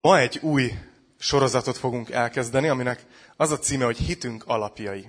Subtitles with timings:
[0.00, 0.72] Ma egy új
[1.18, 3.06] sorozatot fogunk elkezdeni, aminek
[3.36, 5.08] az a címe, hogy Hitünk alapjai.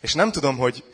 [0.00, 0.84] És nem tudom, hogy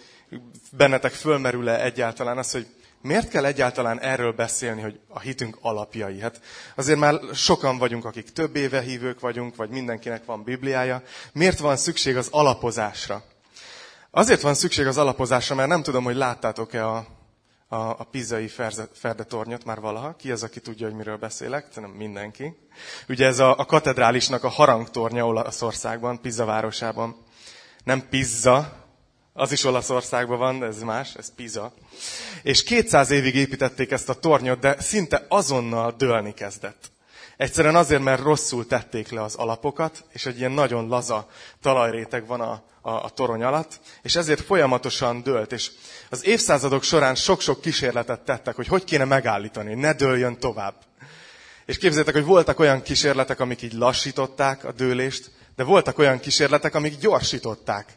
[0.72, 2.66] bennetek fölmerül-e egyáltalán az, hogy
[3.02, 6.20] miért kell egyáltalán erről beszélni, hogy a hitünk alapjai?
[6.20, 6.40] Hát
[6.74, 11.02] azért már sokan vagyunk, akik több éve hívők vagyunk, vagy mindenkinek van Bibliája.
[11.32, 13.24] Miért van szükség az alapozásra?
[14.10, 17.15] Azért van szükség az alapozásra, mert nem tudom, hogy láttátok-e a
[17.68, 18.48] a, a pizzai
[18.92, 20.16] ferdetornyot már valaha.
[20.16, 21.66] Ki az, aki tudja, hogy miről beszélek?
[21.72, 22.56] Szerintem mindenki.
[23.08, 27.16] Ugye ez a, a katedrálisnak a harangtornya Olaszországban, Pizza városában.
[27.84, 28.84] Nem Pizza,
[29.32, 31.72] az is Olaszországban van, ez más, ez Pizza.
[32.42, 36.90] És 200 évig építették ezt a tornyot, de szinte azonnal dőlni kezdett.
[37.36, 41.28] Egyszerűen azért, mert rosszul tették le az alapokat, és egy ilyen nagyon laza
[41.62, 45.52] talajréteg van a, a, a torony alatt, és ezért folyamatosan dőlt.
[45.52, 45.70] És
[46.10, 50.74] az évszázadok során sok-sok kísérletet tettek, hogy hogy kéne megállítani, ne dőljön tovább.
[51.66, 56.74] És képzeljétek, hogy voltak olyan kísérletek, amik így lassították a dőlést, de voltak olyan kísérletek,
[56.74, 57.92] amik gyorsították.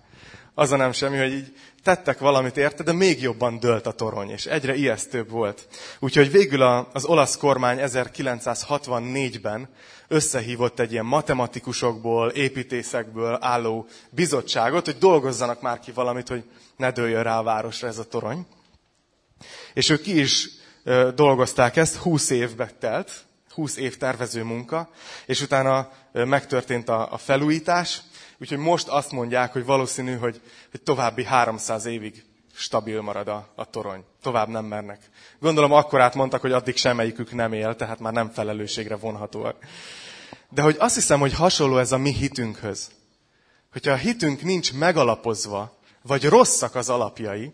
[0.54, 4.30] Az a nem semmi, hogy így tettek valamit érte, de még jobban dőlt a torony,
[4.30, 5.68] és egyre ijesztőbb volt.
[6.00, 6.62] Úgyhogy végül
[6.94, 9.70] az olasz kormány 1964-ben
[10.08, 16.44] összehívott egy ilyen matematikusokból, építészekből álló bizottságot, hogy dolgozzanak már ki valamit, hogy
[16.78, 18.46] ne dőljön rá a városra ez a torony.
[19.74, 20.50] És ők ki is
[21.16, 23.12] dolgozták ezt, 20 évbe telt,
[23.54, 24.90] 20 év tervező munka,
[25.26, 28.02] és utána megtörtént a, felújítás,
[28.40, 32.24] úgyhogy most azt mondják, hogy valószínű, hogy, hogy további 300 évig
[32.54, 34.04] stabil marad a, a torony.
[34.22, 35.10] Tovább nem mernek.
[35.40, 39.56] Gondolom akkor átmondtak, hogy addig semmelyikük nem él, tehát már nem felelősségre vonhatóak.
[40.50, 42.92] De hogy azt hiszem, hogy hasonló ez a mi hitünkhöz.
[43.72, 47.54] Hogyha a hitünk nincs megalapozva, vagy rosszak az alapjai,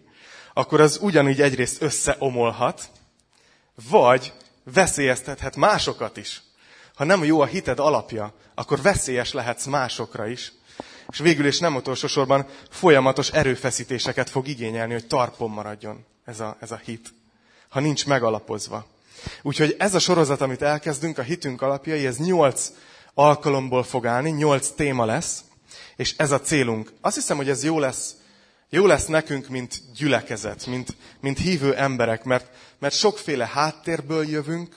[0.54, 2.90] akkor az ugyanígy egyrészt összeomolhat,
[3.90, 6.42] vagy veszélyeztethet másokat is.
[6.96, 10.52] Ha nem jó a hited alapja, akkor veszélyes lehetsz másokra is.
[11.10, 16.58] És végül és nem utolsó sorban folyamatos erőfeszítéseket fog igényelni, hogy tarpon maradjon ez a,
[16.60, 17.14] ez a hit,
[17.70, 18.86] ha nincs megalapozva.
[19.42, 22.72] Úgyhogy ez a sorozat, amit elkezdünk, a hitünk alapjai, ez nyolc
[23.14, 25.44] alkalomból fog állni, nyolc téma lesz,
[25.96, 26.94] és ez a célunk.
[27.02, 28.16] Azt hiszem, hogy ez jó lesz,
[28.70, 32.50] jó lesz nekünk, mint gyülekezet, mint, mint hívő emberek, mert,
[32.80, 34.76] mert sokféle háttérből jövünk,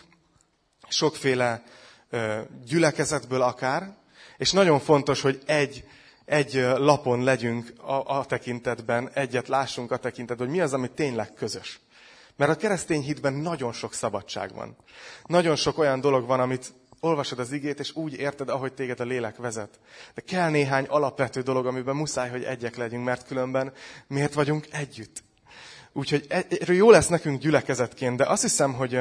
[0.88, 1.62] sokféle
[2.10, 3.97] ö, gyülekezetből akár,
[4.36, 5.84] és nagyon fontos, hogy egy,
[6.28, 11.34] egy lapon legyünk a, a tekintetben, egyet lássunk a tekintetben, hogy mi az, ami tényleg
[11.34, 11.81] közös.
[12.37, 14.77] Mert a keresztény hitben nagyon sok szabadság van.
[15.27, 19.05] Nagyon sok olyan dolog van, amit olvasod az igét, és úgy érted, ahogy téged a
[19.05, 19.81] lélek vezet.
[20.15, 23.72] De kell néhány alapvető dolog, amiben muszáj, hogy egyek legyünk, mert különben
[24.06, 25.22] miért vagyunk együtt?
[25.93, 29.00] Úgyhogy e- jó lesz nekünk gyülekezetként, de azt hiszem, hogy,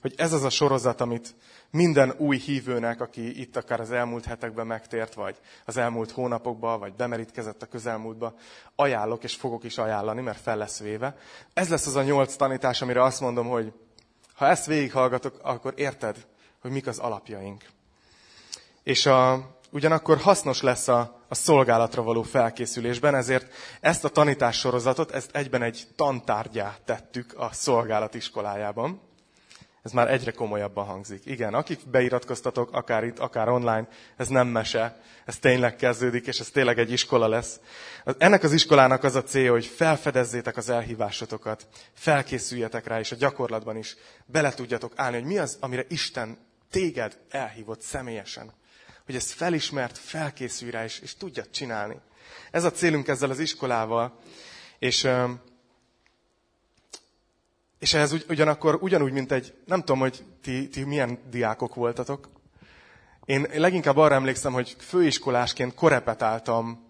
[0.00, 1.34] hogy ez az a sorozat, amit
[1.70, 6.94] minden új hívőnek, aki itt akár az elmúlt hetekben megtért, vagy az elmúlt hónapokban, vagy
[6.94, 8.34] bemerítkezett a közelmúltba,
[8.74, 11.16] ajánlok, és fogok is ajánlani, mert fel lesz véve.
[11.52, 13.72] Ez lesz az a nyolc tanítás, amire azt mondom, hogy
[14.34, 16.26] ha ezt végighallgatok, akkor érted,
[16.60, 17.64] hogy mik az alapjaink.
[18.82, 25.36] És a, ugyanakkor hasznos lesz a, a szolgálatra való felkészülésben, ezért ezt a tanítássorozatot, ezt
[25.36, 29.07] egyben egy tantárgyá tettük a szolgálat iskolájában.
[29.88, 31.22] Ez már egyre komolyabban hangzik.
[31.24, 36.50] Igen, akik beiratkoztatok, akár itt, akár online, ez nem mese, ez tényleg kezdődik, és ez
[36.50, 37.60] tényleg egy iskola lesz.
[38.18, 43.76] Ennek az iskolának az a célja, hogy felfedezzétek az elhívásotokat, felkészüljetek rá, és a gyakorlatban
[43.76, 43.96] is
[44.26, 46.38] bele tudjatok állni, hogy mi az, amire Isten
[46.70, 48.52] téged elhívott személyesen.
[49.06, 52.00] Hogy ezt felismert, felkészülj rá, és, és tudjad csinálni.
[52.50, 54.18] Ez a célunk ezzel az iskolával.
[54.78, 55.08] És,
[57.78, 62.28] és ehhez ugy, ugyanakkor ugyanúgy, mint egy, nem tudom, hogy ti, ti milyen diákok voltatok.
[63.24, 66.86] Én leginkább arra emlékszem, hogy főiskolásként korepetáltam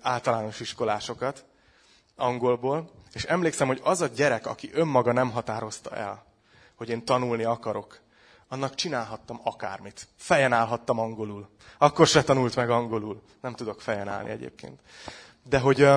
[0.00, 1.44] általános iskolásokat
[2.16, 6.24] angolból, és emlékszem, hogy az a gyerek, aki önmaga nem határozta el,
[6.74, 8.00] hogy én tanulni akarok,
[8.48, 10.08] annak csinálhattam akármit.
[10.16, 11.48] Fejen állhattam angolul.
[11.78, 13.22] Akkor se tanult meg angolul.
[13.40, 14.80] Nem tudok fejen állni egyébként.
[15.48, 15.88] De hogy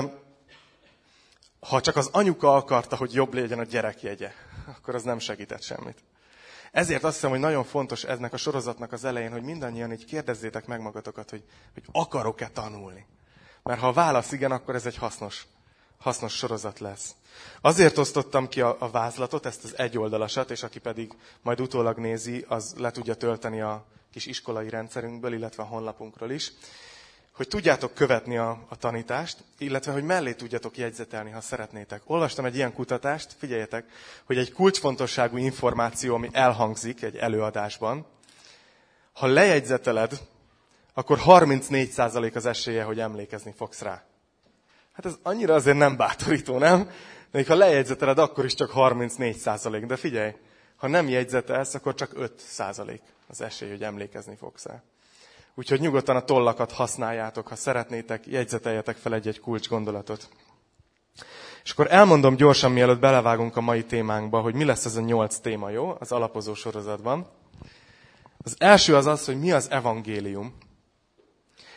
[1.67, 4.31] ha csak az anyuka akarta, hogy jobb legyen a gyerekjegye,
[4.77, 6.03] akkor az nem segített semmit.
[6.71, 10.65] Ezért azt hiszem, hogy nagyon fontos eznek a sorozatnak az elején, hogy mindannyian így kérdezzétek
[10.65, 11.43] meg magatokat, hogy,
[11.73, 13.05] hogy akarok-e tanulni.
[13.63, 15.47] Mert ha a válasz igen, akkor ez egy hasznos
[16.03, 17.15] hasznos sorozat lesz.
[17.61, 21.11] Azért osztottam ki a, a vázlatot, ezt az egyoldalasat, és aki pedig
[21.41, 26.51] majd utólag nézi, az le tudja tölteni a kis iskolai rendszerünkből, illetve a honlapunkról is,
[27.35, 32.01] hogy tudjátok követni a, a tanítást, illetve hogy mellé tudjatok jegyzetelni, ha szeretnétek.
[32.05, 33.85] Olvastam egy ilyen kutatást, figyeljetek,
[34.23, 38.05] hogy egy kulcsfontosságú információ, ami elhangzik egy előadásban,
[39.13, 40.21] Ha lejegyzeteled,
[40.93, 44.03] akkor 34% az esélye, hogy emlékezni fogsz rá.
[44.93, 46.89] Hát ez annyira azért nem bátorító, nem?
[47.31, 49.83] De ha lejegyzeteled, akkor is csak 34%.
[49.87, 50.35] De figyelj,
[50.75, 54.81] ha nem jegyzetelsz, akkor csak 5% az esély, hogy emlékezni fogsz rá.
[55.55, 60.29] Úgyhogy nyugodtan a tollakat használjátok, ha szeretnétek, jegyzeteljetek fel egy-egy kulcs gondolatot.
[61.63, 65.37] És akkor elmondom gyorsan, mielőtt belevágunk a mai témánkba, hogy mi lesz ez a nyolc
[65.37, 65.95] téma, jó?
[65.99, 67.27] Az alapozó sorozatban.
[68.37, 70.57] Az első az az, hogy mi az evangélium.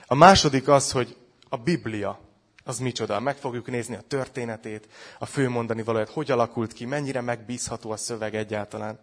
[0.06, 1.16] A második az, hogy
[1.48, 2.20] a Biblia
[2.64, 3.20] az micsoda.
[3.20, 4.88] Meg fogjuk nézni a történetét,
[5.18, 9.00] a főmondani valóját, hogy alakult ki, mennyire megbízható a szöveg egyáltalán.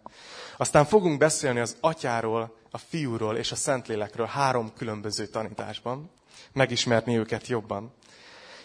[0.56, 6.10] Aztán fogunk beszélni az atyáról, a fiúról és a szentlélekről három különböző tanításban.
[6.52, 7.92] Megismerni őket jobban.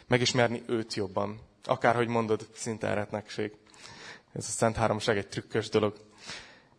[0.08, 1.40] Megismerni őt jobban.
[1.64, 3.52] Akárhogy mondod, szinte eretnekség.
[4.34, 5.94] Ez a Szent Háromság egy trükkös dolog.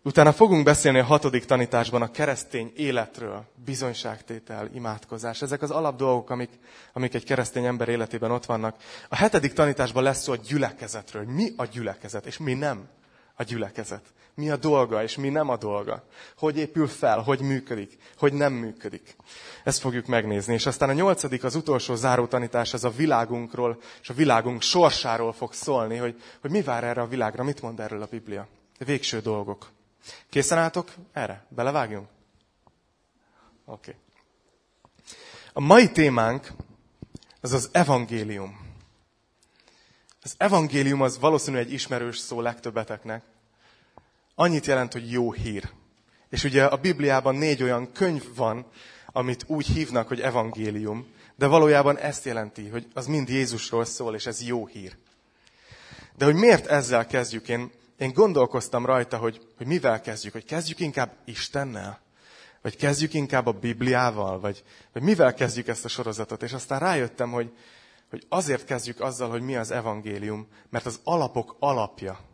[0.03, 5.43] Utána fogunk beszélni a hatodik tanításban a keresztény életről, bizonyságtétel, imádkozás.
[5.43, 6.51] Ezek az alap dolgok, amik,
[6.93, 8.77] amik egy keresztény ember életében ott vannak.
[9.09, 11.25] A hetedik tanításban lesz szó a gyülekezetről.
[11.25, 12.89] Mi a gyülekezet, és mi nem
[13.35, 14.13] a gyülekezet.
[14.41, 16.05] Mi a dolga, és mi nem a dolga.
[16.37, 19.17] Hogy épül fel, hogy működik, hogy nem működik.
[19.65, 20.55] Ezt fogjuk megnézni.
[20.55, 25.33] És aztán a nyolcadik, az utolsó záró tanítás, az a világunkról, és a világunk sorsáról
[25.33, 28.49] fog szólni, hogy, hogy mi vár erre a világra, mit mond erről a Biblia.
[28.79, 29.71] Végső dolgok.
[30.29, 31.47] Készen álltok erre?
[31.49, 32.09] Belevágjunk?
[33.65, 33.91] Oké.
[33.91, 34.01] Okay.
[35.53, 36.53] A mai témánk
[37.41, 38.69] az az evangélium.
[40.23, 43.30] Az evangélium az valószínűleg egy ismerős szó legtöbbeteknek.
[44.41, 45.71] Annyit jelent, hogy jó hír.
[46.31, 48.67] És ugye a Bibliában négy olyan könyv van,
[49.07, 51.07] amit úgy hívnak, hogy evangélium,
[51.37, 54.97] de valójában ezt jelenti, hogy az mind Jézusról szól, és ez jó hír.
[56.17, 57.49] De hogy miért ezzel kezdjük?
[57.49, 62.01] Én én gondolkoztam rajta, hogy, hogy mivel kezdjük, hogy kezdjük inkább Istennel,
[62.63, 66.43] vagy kezdjük inkább a Bibliával, vagy, vagy mivel kezdjük ezt a sorozatot.
[66.43, 67.53] És aztán rájöttem, hogy,
[68.11, 72.30] hogy azért kezdjük azzal, hogy mi az evangélium, mert az alapok alapja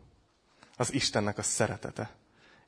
[0.77, 2.15] az Istennek a szeretete.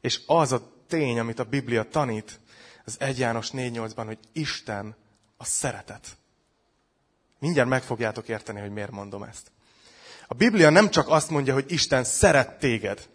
[0.01, 2.39] És az a tény, amit a Biblia tanít,
[2.85, 4.95] az 1 János 4.8-ban, hogy Isten
[5.37, 6.17] a szeretet.
[7.39, 9.51] Mindjárt meg fogjátok érteni, hogy miért mondom ezt.
[10.27, 13.09] A Biblia nem csak azt mondja, hogy Isten szeret téged,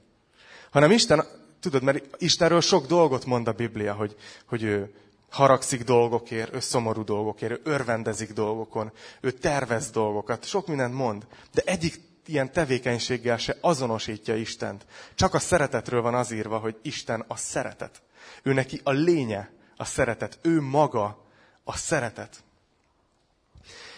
[0.71, 1.25] hanem Isten,
[1.61, 4.95] tudod, mert Istenről sok dolgot mond a Biblia, hogy, hogy ő
[5.31, 11.27] haragszik dolgokért, ő szomorú dolgokért, ő örvendezik dolgokon, ő tervez dolgokat, sok mindent mond.
[11.53, 14.87] De egyik ilyen tevékenységgel se azonosítja Istent.
[15.15, 18.03] Csak a szeretetről van az írva, hogy Isten a szeretet.
[18.43, 20.39] Ő neki a lénye a szeretet.
[20.43, 21.25] Ő maga
[21.65, 22.45] a szeretet.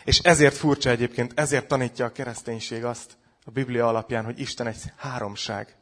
[0.05, 4.83] És ezért furcsa egyébként, ezért tanítja a kereszténység azt a Biblia alapján, hogy Isten egy
[4.97, 5.77] háromság.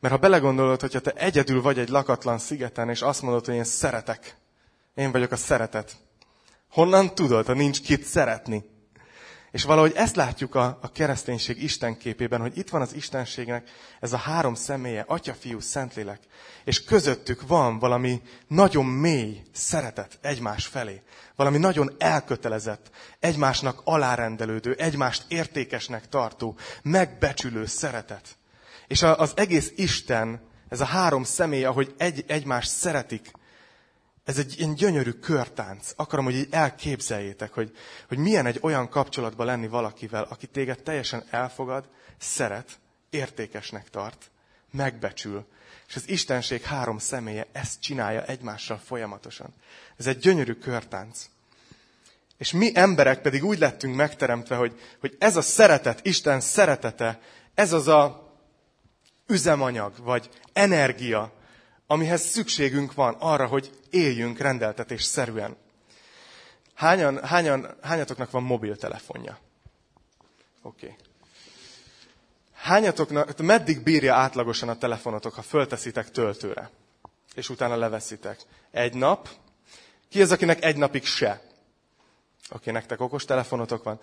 [0.00, 3.64] Mert ha belegondolod, hogyha te egyedül vagy egy lakatlan szigeten, és azt mondod, hogy én
[3.64, 4.36] szeretek,
[4.94, 5.96] én vagyok a szeretet.
[6.70, 8.69] Honnan tudod, ha nincs kit szeretni?
[9.50, 13.70] És valahogy ezt látjuk a, a kereszténység Isten képében, hogy itt van az Istenségnek
[14.00, 16.20] ez a három személye, Atya, Fiú, Szentlélek,
[16.64, 21.02] és közöttük van valami nagyon mély szeretet egymás felé.
[21.36, 28.38] Valami nagyon elkötelezett, egymásnak alárendelődő, egymást értékesnek tartó, megbecsülő szeretet.
[28.86, 33.30] És az egész Isten, ez a három személy, ahogy egy, egymást szeretik,
[34.24, 35.92] ez egy ilyen gyönyörű körtánc.
[35.96, 37.76] Akarom, hogy így elképzeljétek, hogy,
[38.08, 42.78] hogy milyen egy olyan kapcsolatban lenni valakivel, aki téged teljesen elfogad, szeret,
[43.10, 44.30] értékesnek tart,
[44.70, 45.46] megbecsül.
[45.88, 49.54] És az Istenség három személye ezt csinálja egymással folyamatosan.
[49.96, 51.28] Ez egy gyönyörű körtánc.
[52.38, 57.20] És mi emberek pedig úgy lettünk megteremtve, hogy, hogy ez a szeretet, Isten szeretete,
[57.54, 58.32] ez az a
[59.26, 61.32] üzemanyag, vagy energia,
[61.90, 65.56] amihez szükségünk van arra, hogy éljünk rendeltetés szerűen.
[66.74, 69.38] Hányan, hányan, hányatoknak van mobiltelefonja?
[70.62, 70.86] Oké.
[70.86, 70.96] Okay.
[72.52, 76.70] Hányatoknak, meddig bírja átlagosan a telefonotok, ha fölteszitek töltőre,
[77.34, 78.40] és utána leveszitek?
[78.70, 79.28] Egy nap?
[80.08, 81.42] Ki az, akinek egy napig se?
[82.50, 83.98] Oké, nektek okos telefonotok van.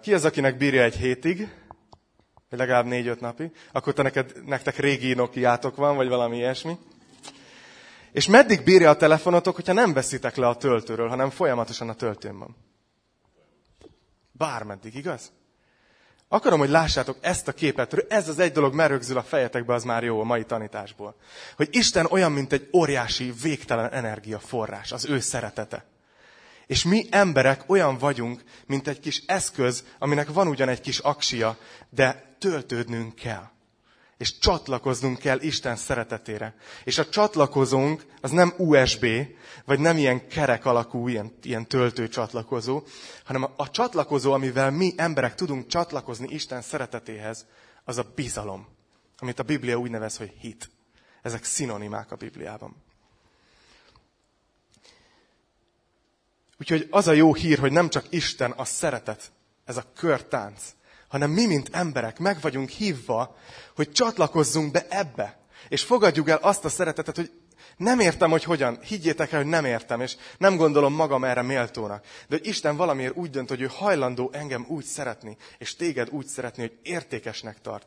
[0.00, 1.48] Ki az, akinek bírja egy hétig?
[2.50, 3.56] Vagy legalább négy-öt napig?
[3.72, 6.78] Akkor te neked, nektek régi Nokiátok van, vagy valami ilyesmi?
[8.12, 12.38] És meddig bírja a telefonotok, hogyha nem veszitek le a töltőről, hanem folyamatosan a töltőn
[12.38, 12.56] van?
[14.32, 15.32] Bármeddig, igaz?
[16.28, 20.02] Akarom, hogy lássátok ezt a képet, ez az egy dolog merögzül a fejetekbe, az már
[20.02, 21.16] jó a mai tanításból.
[21.56, 25.84] Hogy Isten olyan, mint egy óriási, végtelen energiaforrás, az ő szeretete.
[26.66, 31.58] És mi emberek olyan vagyunk, mint egy kis eszköz, aminek van ugyan egy kis aksia,
[31.90, 33.51] de töltődnünk kell.
[34.22, 36.54] És csatlakoznunk kell Isten szeretetére.
[36.84, 39.06] És a csatlakozónk az nem USB,
[39.64, 42.82] vagy nem ilyen kerek alakú, ilyen, ilyen töltő csatlakozó,
[43.24, 47.46] hanem a, a csatlakozó, amivel mi emberek tudunk csatlakozni Isten szeretetéhez,
[47.84, 48.68] az a bizalom,
[49.18, 50.70] amit a Biblia úgy nevez, hogy hit.
[51.22, 52.76] Ezek szinonimák a Bibliában.
[56.60, 59.32] Úgyhogy az a jó hír, hogy nem csak Isten a szeretet,
[59.64, 60.62] ez a körtánc,
[61.12, 63.36] hanem mi, mint emberek, meg vagyunk hívva,
[63.74, 65.40] hogy csatlakozzunk be ebbe.
[65.68, 67.32] És fogadjuk el azt a szeretetet, hogy
[67.76, 68.78] nem értem, hogy hogyan.
[68.80, 72.04] Higgyétek el, hogy nem értem, és nem gondolom magam erre méltónak.
[72.28, 76.26] De hogy Isten valamiért úgy dönt, hogy ő hajlandó engem úgy szeretni, és téged úgy
[76.26, 77.86] szeretni, hogy értékesnek tart.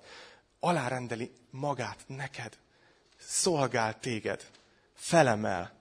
[0.59, 2.57] Alárendeli magát neked.
[3.17, 4.45] Szolgál téged.
[4.95, 5.73] Felemel.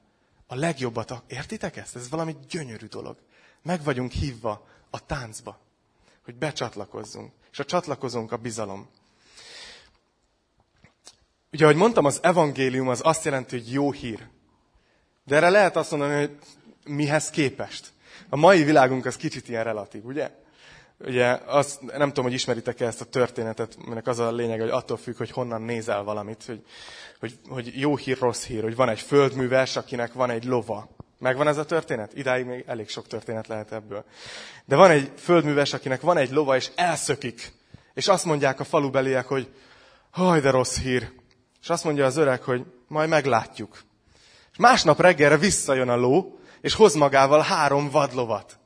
[0.46, 1.22] A legjobbat.
[1.26, 1.96] Értitek ezt?
[1.96, 3.16] Ez valami gyönyörű dolog.
[3.62, 5.63] Meg vagyunk hívva a táncba
[6.24, 7.32] hogy becsatlakozzunk.
[7.52, 8.88] És a csatlakozunk a bizalom.
[11.52, 14.28] Ugye, ahogy mondtam, az evangélium az azt jelenti, hogy jó hír.
[15.24, 16.38] De erre lehet azt mondani, hogy
[16.84, 17.92] mihez képest.
[18.28, 20.30] A mai világunk az kicsit ilyen relatív, ugye?
[20.98, 24.96] Ugye, az, nem tudom, hogy ismeritek-e ezt a történetet, aminek az a lényeg, hogy attól
[24.96, 26.64] függ, hogy honnan nézel valamit, hogy,
[27.20, 30.93] hogy, hogy jó hír, rossz hír, hogy van egy földműves, akinek van egy lova.
[31.24, 32.14] Megvan ez a történet?
[32.14, 34.04] Idáig még elég sok történet lehet ebből.
[34.64, 37.52] De van egy földműves, akinek van egy lova, és elszökik.
[37.94, 39.48] És azt mondják a falubeliek, hogy
[40.10, 41.12] haj, de rossz hír.
[41.62, 43.82] És azt mondja az öreg, hogy majd meglátjuk.
[44.52, 48.58] És másnap reggelre visszajön a ló, és hoz magával három vadlovat.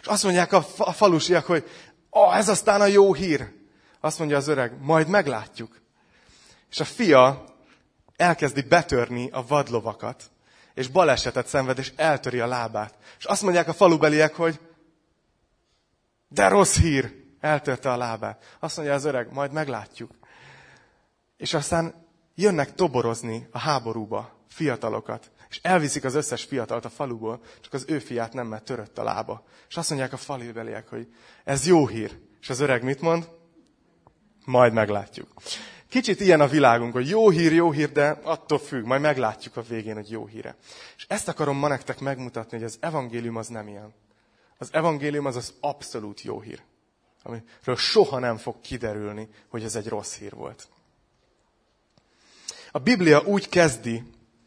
[0.00, 1.68] És azt mondják a, a falusiak, hogy
[2.10, 3.52] ah, ez aztán a jó hír.
[4.00, 5.80] Azt mondja az öreg, majd meglátjuk.
[6.70, 7.44] És a fia
[8.16, 10.32] elkezdi betörni a vadlovakat,
[10.74, 12.94] és balesetet szenved, és eltöri a lábát.
[13.18, 14.60] És azt mondják a falubeliek, hogy
[16.28, 18.56] de rossz hír, eltörte a lábát.
[18.60, 20.10] Azt mondja az öreg, majd meglátjuk.
[21.36, 21.94] És aztán
[22.34, 27.98] jönnek toborozni a háborúba fiatalokat, és elviszik az összes fiatalt a faluból, csak az ő
[27.98, 29.44] fiát nem, mert törött a lába.
[29.68, 31.14] És azt mondják a falubeliek, hogy
[31.44, 32.18] ez jó hír.
[32.40, 33.28] És az öreg mit mond?
[34.44, 35.28] Majd meglátjuk.
[35.94, 39.62] Kicsit ilyen a világunk, hogy jó hír, jó hír, de attól függ, majd meglátjuk a
[39.62, 40.56] végén, hogy jó híre.
[40.96, 43.94] És ezt akarom ma nektek megmutatni, hogy az evangélium az nem ilyen.
[44.58, 46.60] Az evangélium az az abszolút jó hír,
[47.22, 50.68] amiről soha nem fog kiderülni, hogy ez egy rossz hír volt.
[52.70, 54.02] A Biblia úgy kezdi,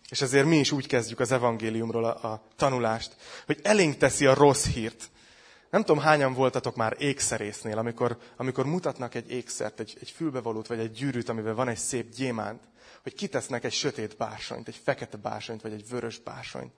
[0.10, 4.34] és ezért mi is úgy kezdjük az evangéliumról a, a tanulást, hogy elénk teszi a
[4.34, 5.10] rossz hírt.
[5.70, 10.80] Nem tudom, hányan voltatok már ékszerésznél, amikor, amikor mutatnak egy ékszert, egy, egy fülbevalót, vagy
[10.80, 12.64] egy gyűrűt, amivel van egy szép gyémánt,
[13.04, 16.74] hogy kitesznek egy sötét bársanyt, egy fekete bársanyt, vagy egy vörös bársanyt.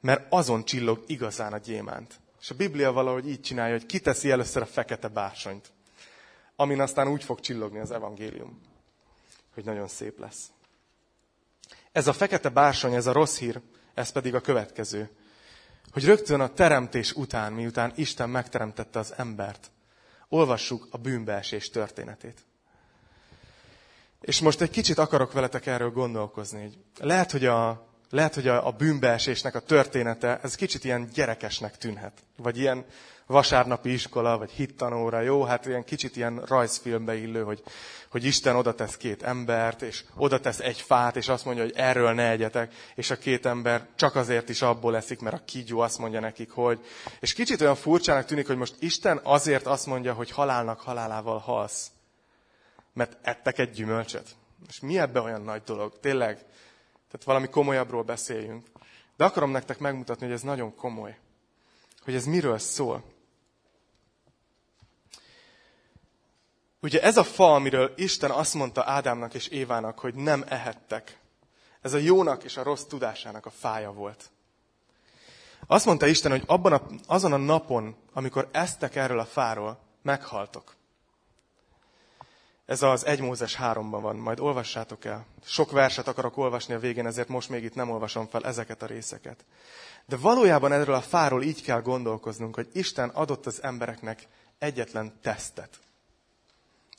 [0.00, 2.20] Mert azon csillog igazán a gyémánt.
[2.40, 5.72] És a Biblia valahogy így csinálja, hogy kiteszi először a fekete bársanyt,
[6.56, 8.60] amin aztán úgy fog csillogni az evangélium,
[9.54, 10.50] hogy nagyon szép lesz.
[11.92, 13.60] Ez a fekete bársony, ez a rossz hír,
[13.94, 15.10] ez pedig a következő
[15.92, 19.70] hogy rögtön a teremtés után, miután Isten megteremtette az embert,
[20.28, 22.44] olvassuk a bűnbeesés történetét.
[24.20, 26.60] És most egy kicsit akarok veletek erről gondolkozni.
[26.60, 31.76] Hogy lehet, hogy a, lehet, hogy a, a bűnbeesésnek a története, ez kicsit ilyen gyerekesnek
[31.78, 32.12] tűnhet.
[32.36, 32.84] Vagy ilyen
[33.26, 35.42] vasárnapi iskola, vagy hittanóra, jó?
[35.42, 37.62] Hát ilyen kicsit ilyen rajzfilmbe illő, hogy,
[38.10, 41.72] hogy Isten oda tesz két embert, és oda tesz egy fát, és azt mondja, hogy
[41.76, 45.78] erről ne egyetek, és a két ember csak azért is abból eszik, mert a kígyó
[45.78, 46.80] azt mondja nekik, hogy...
[47.20, 51.90] És kicsit olyan furcsának tűnik, hogy most Isten azért azt mondja, hogy halálnak halálával halsz,
[52.92, 54.28] mert ettek egy gyümölcsöt.
[54.68, 56.00] És mi ebbe olyan nagy dolog?
[56.00, 56.44] Tényleg?
[57.10, 58.66] Tehát valami komolyabbról beszéljünk.
[59.16, 61.18] De akarom nektek megmutatni, hogy ez nagyon komoly.
[62.02, 63.04] Hogy ez miről szól.
[66.80, 71.18] Ugye ez a fa, amiről Isten azt mondta Ádámnak és Évának, hogy nem ehettek,
[71.80, 74.30] ez a jónak és a rossz tudásának a fája volt.
[75.66, 80.74] Azt mondta Isten, hogy abban a, azon a napon, amikor eztek erről a fáról, meghaltok.
[82.70, 85.26] Ez az 1 Mózes 3-ban van, majd olvassátok el.
[85.44, 88.86] Sok verset akarok olvasni a végén, ezért most még itt nem olvasom fel ezeket a
[88.86, 89.44] részeket.
[90.06, 94.26] De valójában erről a fáról így kell gondolkoznunk, hogy Isten adott az embereknek
[94.58, 95.80] egyetlen tesztet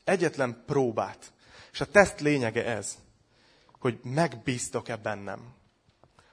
[0.03, 1.33] egyetlen próbát.
[1.71, 2.97] És a teszt lényege ez,
[3.79, 5.53] hogy megbíztok-e bennem.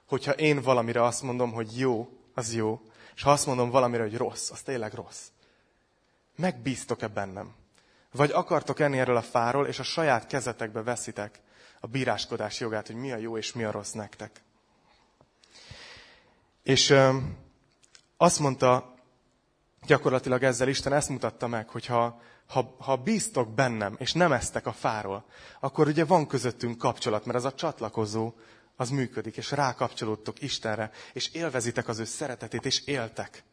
[0.07, 2.81] Hogyha én valamire azt mondom, hogy jó, az jó,
[3.15, 5.27] és ha azt mondom valamire, hogy rossz, az tényleg rossz.
[6.37, 7.55] Megbíztok-e bennem?
[8.13, 11.41] Vagy akartok enni erről a fáról, és a saját kezetekbe veszitek
[11.81, 14.43] a bíráskodás jogát, hogy mi a jó és mi a rossz nektek.
[16.63, 17.17] És ö,
[18.17, 18.95] azt mondta
[19.87, 24.67] gyakorlatilag ezzel Isten ezt mutatta meg, hogy ha, ha, ha bíztok bennem, és nem eztek
[24.67, 25.25] a fáról,
[25.61, 28.33] akkor ugye van közöttünk kapcsolat, mert az a csatlakozó,
[28.77, 33.45] az működik, és rákapcsolódtok Istenre, és élvezitek az ő szeretetét, és éltek.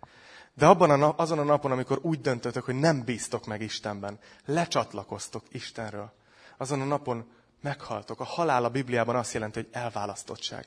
[0.57, 4.19] De abban a nap, azon a napon, amikor úgy döntötök, hogy nem bíztok meg Istenben,
[4.45, 6.13] lecsatlakoztok Istenről,
[6.57, 7.31] azon a napon
[7.61, 8.19] meghaltok.
[8.19, 10.65] A halál a Bibliában azt jelenti, hogy elválasztottság.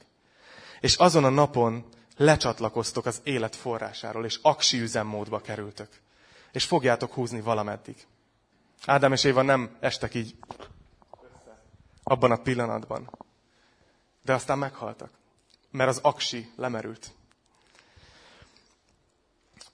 [0.80, 1.84] És azon a napon
[2.16, 5.88] lecsatlakoztok az élet forrásáról, és aksi üzemmódba kerültök.
[6.52, 8.06] És fogjátok húzni valameddig.
[8.86, 10.36] Ádám és Éva nem estek így
[12.02, 13.10] abban a pillanatban.
[14.22, 15.10] De aztán meghaltak,
[15.70, 17.10] mert az aksi lemerült.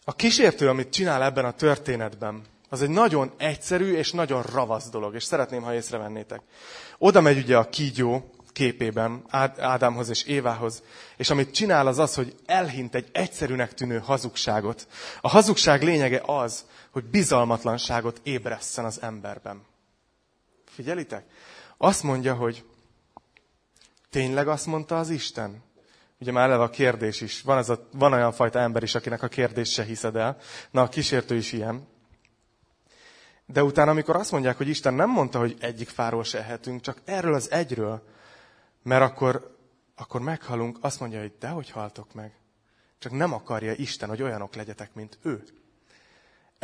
[0.04, 5.14] A kísértő, amit csinál ebben a történetben, az egy nagyon egyszerű és nagyon ravasz dolog,
[5.14, 6.40] és szeretném, ha észrevennétek.
[6.98, 9.24] Oda megy ugye a kígyó képében
[9.58, 10.82] Ádámhoz és Évához,
[11.16, 14.86] és amit csinál az az, hogy elhint egy egyszerűnek tűnő hazugságot.
[15.20, 19.62] A hazugság lényege az, hogy bizalmatlanságot ébresszen az emberben.
[20.66, 21.24] Figyelitek?
[21.76, 22.64] Azt mondja, hogy
[24.10, 25.62] tényleg azt mondta az Isten?
[26.20, 27.42] Ugye már eleve a kérdés is.
[27.42, 30.36] Van, az a, van olyan fajta ember is, akinek a kérdés se hiszed el.
[30.70, 31.86] Na, a kísértő is ilyen.
[33.46, 37.00] De utána, amikor azt mondják, hogy Isten nem mondta, hogy egyik fáról se ehetünk, csak
[37.04, 38.02] erről az egyről,
[38.82, 39.56] mert akkor,
[39.96, 42.32] akkor meghalunk, azt mondja, hogy dehogy haltok meg.
[42.98, 45.44] Csak nem akarja Isten, hogy olyanok legyetek, mint ő.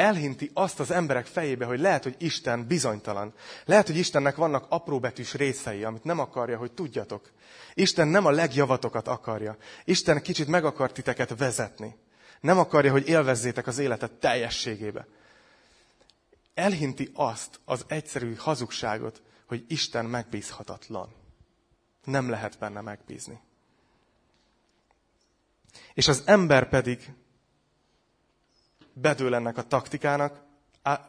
[0.00, 3.34] Elhinti azt az emberek fejébe, hogy lehet, hogy Isten bizonytalan.
[3.64, 7.30] Lehet, hogy Istennek vannak apróbetűs részei, amit nem akarja, hogy tudjatok.
[7.74, 9.56] Isten nem a legjavatokat akarja.
[9.84, 11.96] Isten kicsit meg akar titeket vezetni.
[12.40, 15.06] Nem akarja, hogy élvezzétek az életet teljességébe
[16.60, 21.14] elhinti azt, az egyszerű hazugságot, hogy Isten megbízhatatlan.
[22.04, 23.40] Nem lehet benne megbízni.
[25.94, 27.12] És az ember pedig
[29.00, 30.48] bedől ennek a taktikának,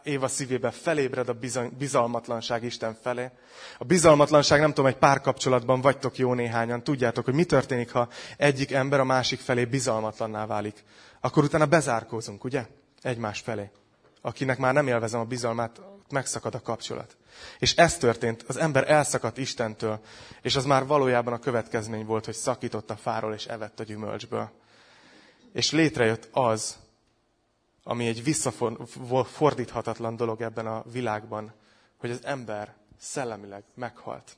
[0.04, 1.38] Éva szívébe felébred a
[1.78, 3.30] bizalmatlanság Isten felé.
[3.78, 8.08] A bizalmatlanság, nem tudom, egy párkapcsolatban vagytok jó néhányan, tudjátok, hogy mi történik, ha
[8.38, 10.84] egyik ember a másik felé bizalmatlanná válik.
[11.20, 12.66] Akkor utána bezárkózunk, ugye?
[13.02, 13.72] Egymás felé
[14.22, 17.18] akinek már nem élvezem a bizalmát, megszakad a kapcsolat.
[17.60, 20.00] És ez történt, az ember elszakadt Istentől,
[20.42, 24.50] és az már valójában a következmény volt, hogy szakított a fáról és evett a gyümölcsből.
[25.54, 26.76] És létrejött az,
[27.84, 31.54] ami egy visszafordíthatatlan dolog ebben a világban,
[31.98, 34.38] hogy az ember szellemileg meghalt.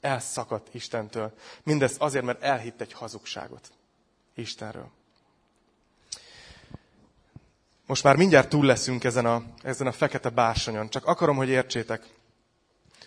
[0.00, 1.34] Elszakadt Istentől.
[1.62, 3.72] Mindez azért, mert elhitt egy hazugságot
[4.34, 4.90] Istenről.
[7.86, 10.88] Most már mindjárt túl leszünk ezen a, ezen a fekete bársonyon.
[10.88, 12.06] Csak akarom, hogy értsétek,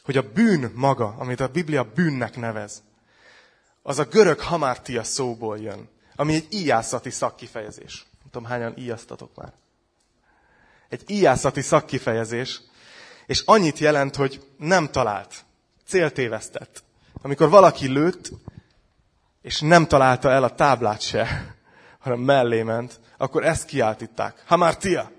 [0.03, 2.83] hogy a bűn maga, amit a Biblia bűnnek nevez,
[3.81, 8.05] az a görög hamártia szóból jön, ami egy íjászati szakkifejezés.
[8.35, 9.53] Tudom, hányan íjasztatok már.
[10.89, 12.61] Egy íjászati szakkifejezés,
[13.25, 15.45] és annyit jelent, hogy nem talált,
[15.85, 16.83] céltévesztett.
[17.21, 18.31] Amikor valaki lőtt,
[19.41, 21.55] és nem találta el a táblát se,
[22.03, 24.43] hanem mellé ment, akkor ezt kiáltitták.
[24.45, 25.11] Hamartia!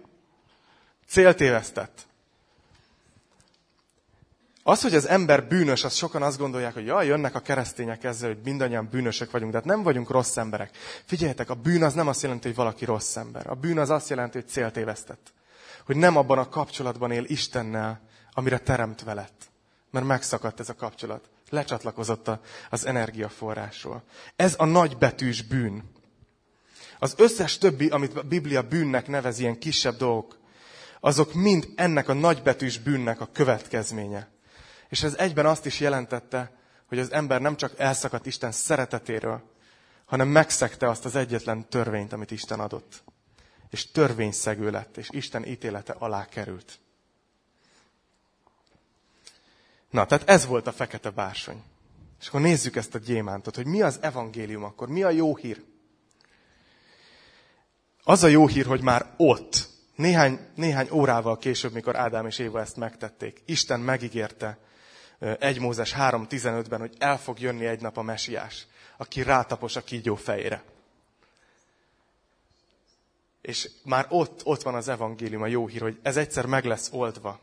[1.08, 2.06] Céltévesztett.
[4.68, 8.28] Az, hogy az ember bűnös, azt sokan azt gondolják, hogy jaj, jönnek a keresztények ezzel,
[8.28, 10.76] hogy mindannyian bűnösök vagyunk, de hát nem vagyunk rossz emberek.
[11.04, 13.46] Figyeljetek, a bűn az nem azt jelenti, hogy valaki rossz ember.
[13.50, 15.32] A bűn az azt jelenti, hogy céltévesztett.
[15.84, 18.00] Hogy nem abban a kapcsolatban él Istennel,
[18.32, 19.50] amire teremtve lett.
[19.90, 21.30] Mert megszakadt ez a kapcsolat.
[21.50, 22.30] Lecsatlakozott
[22.70, 24.02] az energiaforrásról.
[24.36, 25.82] Ez a nagybetűs bűn.
[26.98, 30.38] Az összes többi, amit a Biblia bűnnek nevez, ilyen kisebb dolgok,
[31.00, 34.34] azok mind ennek a nagybetűs bűnnek a következménye.
[34.88, 36.52] És ez egyben azt is jelentette,
[36.86, 39.42] hogy az ember nem csak elszakadt Isten szeretetéről,
[40.04, 43.04] hanem megszegte azt az egyetlen törvényt, amit Isten adott.
[43.70, 46.78] És törvényszegő lett, és Isten ítélete alá került.
[49.90, 51.62] Na, tehát ez volt a fekete bársony.
[52.20, 55.64] És akkor nézzük ezt a gyémántot, hogy mi az evangélium akkor, mi a jó hír.
[58.02, 62.60] Az a jó hír, hogy már ott, néhány, néhány órával később, mikor Ádám és Éva
[62.60, 64.58] ezt megtették, Isten megígérte
[65.18, 70.14] 1 Mózes 3.15-ben, hogy el fog jönni egy nap a mesiás, aki rátapos a kígyó
[70.14, 70.62] fejére.
[73.40, 76.88] És már ott, ott van az evangélium, a jó hír, hogy ez egyszer meg lesz
[76.92, 77.40] oldva.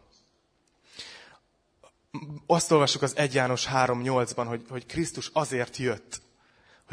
[2.46, 6.22] Azt olvassuk az 1 János 3.8-ban, hogy, hogy Krisztus azért jött,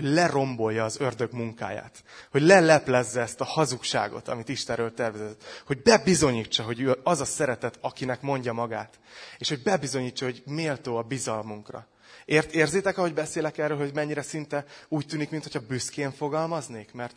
[0.01, 6.63] hogy lerombolja az ördög munkáját, hogy leleplezze ezt a hazugságot, amit Istenről tervezett, hogy bebizonyítsa,
[6.63, 8.99] hogy ő az a szeretet, akinek mondja magát,
[9.39, 11.87] és hogy bebizonyítsa, hogy méltó a bizalmunkra.
[12.25, 16.93] Ért, érzitek, ahogy beszélek erről, hogy mennyire szinte úgy tűnik, mintha büszkén fogalmaznék?
[16.93, 17.17] Mert,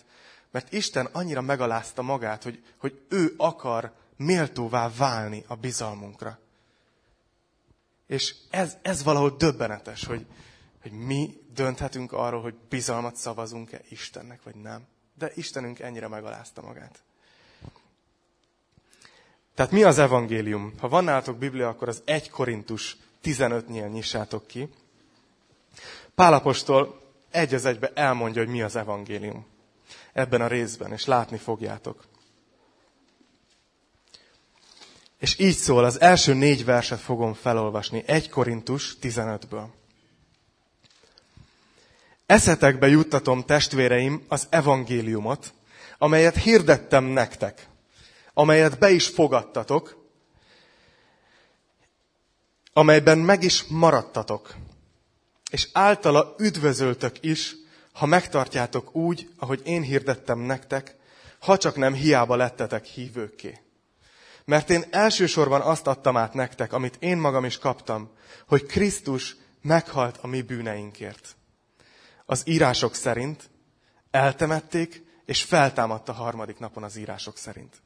[0.51, 6.39] mert Isten annyira megalázta magát, hogy, hogy ő akar méltóvá válni a bizalmunkra.
[8.07, 10.25] És ez, ez valahol döbbenetes, hogy,
[10.83, 14.87] hogy mi dönthetünk arról, hogy bizalmat szavazunk-e Istennek, vagy nem.
[15.17, 17.03] De Istenünk ennyire megalázta magát.
[19.55, 20.73] Tehát mi az evangélium?
[20.79, 24.69] Ha van nálatok Biblia, akkor az 1 Korintus 15-nél nyissátok ki.
[26.15, 29.45] Pálapostól egy az egybe elmondja, hogy mi az evangélium.
[30.13, 32.03] Ebben a részben, és látni fogjátok.
[35.17, 39.65] És így szól, az első négy verset fogom felolvasni, 1 Korintus 15-ből.
[42.25, 45.53] Eszetekbe juttatom, testvéreim, az evangéliumot,
[45.97, 47.67] amelyet hirdettem nektek,
[48.33, 50.01] amelyet be is fogadtatok,
[52.73, 54.55] amelyben meg is maradtatok,
[55.51, 57.55] és általa üdvözöltök is,
[57.93, 60.95] ha megtartjátok úgy, ahogy én hirdettem nektek,
[61.39, 63.61] ha csak nem hiába lettetek hívőké.
[64.45, 68.09] Mert én elsősorban azt adtam át nektek, amit én magam is kaptam,
[68.47, 71.35] hogy Krisztus meghalt a mi bűneinkért.
[72.25, 73.49] Az írások szerint
[74.11, 77.81] eltemették, és feltámadt a harmadik napon az írások szerint.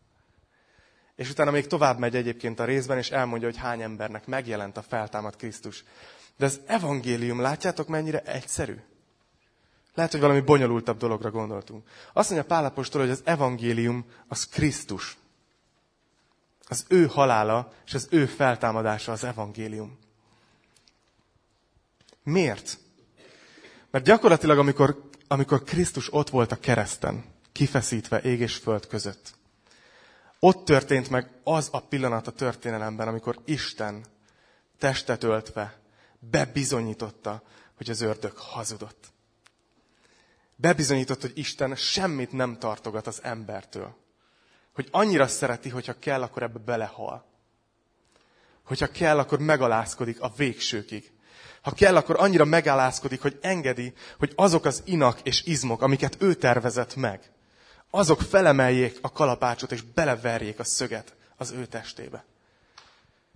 [1.15, 4.81] És utána még tovább megy egyébként a részben, és elmondja, hogy hány embernek megjelent a
[4.81, 5.83] feltámadt Krisztus.
[6.37, 8.75] De az evangélium, látjátok mennyire egyszerű?
[9.93, 11.87] Lehet, hogy valami bonyolultabb dologra gondoltunk.
[12.13, 15.17] Azt mondja Pálapostól, hogy az evangélium az Krisztus.
[16.67, 19.99] Az ő halála és az ő feltámadása az evangélium.
[22.23, 22.79] Miért?
[23.91, 29.35] Mert gyakorlatilag, amikor, amikor Krisztus ott volt a kereszten, kifeszítve ég és föld között,
[30.39, 34.05] ott történt meg az a pillanat a történelemben, amikor Isten
[34.77, 35.79] testet öltve
[36.19, 37.43] bebizonyította,
[37.75, 39.05] hogy az ördög hazudott.
[40.55, 43.95] Bebizonyított, hogy Isten semmit nem tartogat az embertől.
[44.73, 47.25] Hogy annyira szereti, hogyha kell, akkor ebbe belehal.
[48.63, 51.11] Hogyha kell, akkor megalázkodik a végsőkig.
[51.61, 56.33] Ha kell, akkor annyira megalázkodik, hogy engedi, hogy azok az inak és izmok, amiket ő
[56.33, 57.31] tervezett meg,
[57.89, 62.25] azok felemeljék a kalapácsot, és beleverjék a szöget az ő testébe.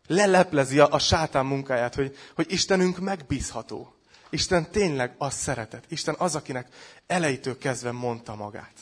[0.08, 3.96] Leleplezi a, a sátán munkáját, hogy, hogy Istenünk megbízható.
[4.30, 5.86] Isten tényleg az szeretet.
[5.88, 6.68] Isten az, akinek
[7.08, 8.74] elejétől kezdve mondta magát.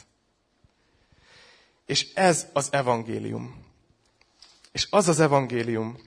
[1.85, 3.65] És ez az evangélium.
[4.71, 5.97] És az az evangélium,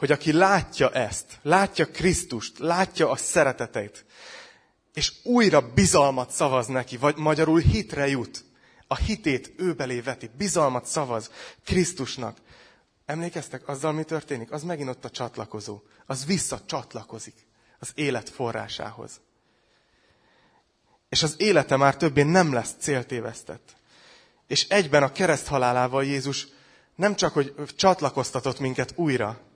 [0.00, 4.04] hogy aki látja ezt, látja Krisztust, látja a szereteteit,
[4.94, 8.44] és újra bizalmat szavaz neki, vagy magyarul hitre jut,
[8.86, 11.30] a hitét ő belé veti, bizalmat szavaz
[11.64, 12.38] Krisztusnak.
[13.06, 14.52] Emlékeztek, azzal mi történik?
[14.52, 15.80] Az megint ott a csatlakozó.
[16.06, 17.46] Az visszacsatlakozik
[17.78, 19.20] az élet forrásához.
[21.08, 23.76] És az élete már többé nem lesz céltévesztett.
[24.46, 26.46] És egyben a kereszt halálával Jézus
[26.94, 29.48] nem csak, hogy csatlakoztatott minket újra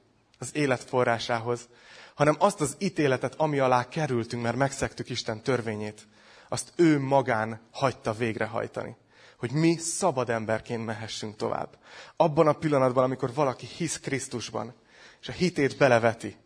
[0.45, 1.69] az élet forrásához,
[2.15, 6.07] hanem azt az ítéletet, ami alá kerültünk, mert megszektük Isten törvényét,
[6.49, 8.97] azt ő magán hagyta végrehajtani.
[9.39, 11.79] Hogy mi szabad emberként mehessünk tovább.
[12.17, 14.75] Abban a pillanatban, amikor valaki hisz Krisztusban,
[15.21, 16.37] és a hitét beleveti,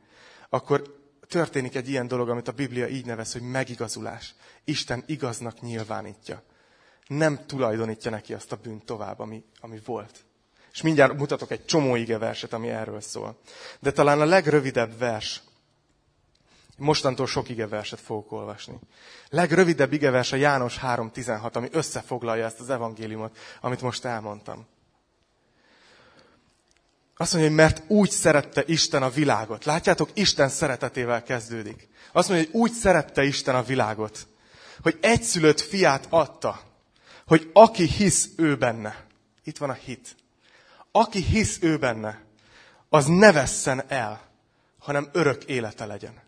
[0.48, 4.34] akkor történik egy ilyen dolog, amit a Biblia így nevez, hogy megigazulás.
[4.64, 6.42] Isten igaznak nyilvánítja.
[7.06, 10.24] Nem tulajdonítja neki azt a bűnt tovább, ami, ami volt.
[10.78, 13.38] És mindjárt mutatok egy csomó verset, ami erről szól.
[13.80, 15.42] De talán a legrövidebb vers,
[16.76, 18.78] Mostantól sok igeverset fogok olvasni.
[19.28, 24.66] Legrövidebb igevers a János 3.16, ami összefoglalja ezt az evangéliumot, amit most elmondtam.
[27.16, 29.64] Azt mondja, hogy mert úgy szerette Isten a világot.
[29.64, 31.88] Látjátok, Isten szeretetével kezdődik.
[32.12, 34.26] Azt mondja, hogy úgy szerette Isten a világot,
[34.82, 36.60] hogy egyszülött fiát adta,
[37.26, 39.06] hogy aki hisz ő benne.
[39.44, 40.16] Itt van a hit.
[40.92, 42.24] Aki hisz ő benne,
[42.88, 44.28] az ne vesszen el,
[44.78, 46.26] hanem örök élete legyen.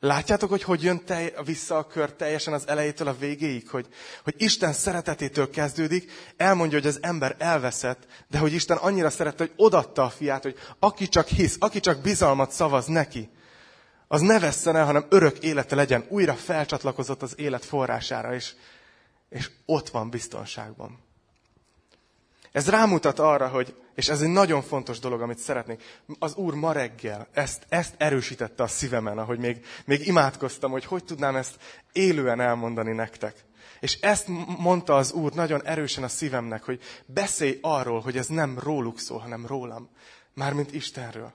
[0.00, 3.68] Látjátok, hogy hogy jön tej, vissza a kör teljesen az elejétől a végéig?
[3.68, 3.86] Hogy,
[4.24, 9.52] hogy Isten szeretetétől kezdődik, elmondja, hogy az ember elveszett, de hogy Isten annyira szerette, hogy
[9.56, 13.30] odatta a fiát, hogy aki csak hisz, aki csak bizalmat szavaz neki,
[14.08, 16.04] az ne vesszen el, hanem örök élete legyen.
[16.08, 18.54] Újra felcsatlakozott az élet forrására, és,
[19.28, 20.98] és ott van biztonságban.
[22.52, 25.82] Ez rámutat arra, hogy, és ez egy nagyon fontos dolog, amit szeretnék,
[26.18, 31.04] az Úr ma reggel ezt, ezt erősítette a szívemen, ahogy még, még imádkoztam, hogy hogy
[31.04, 31.56] tudnám ezt
[31.92, 33.44] élően elmondani nektek.
[33.80, 34.26] És ezt
[34.58, 39.18] mondta az Úr nagyon erősen a szívemnek, hogy beszélj arról, hogy ez nem róluk szól,
[39.18, 39.88] hanem rólam.
[40.34, 41.32] Mármint Istenről.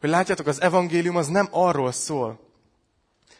[0.00, 2.49] Hogy látjátok, az evangélium az nem arról szól,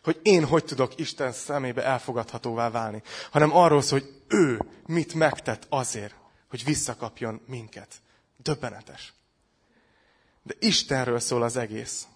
[0.02, 5.66] hogy én hogy tudok Isten szemébe elfogadhatóvá válni, hanem arról szól, hogy ő mit megtett
[5.68, 6.14] azért,
[6.48, 7.94] hogy visszakapjon minket.
[8.36, 9.12] Döbbenetes.
[10.42, 12.06] De Istenről szól az egész.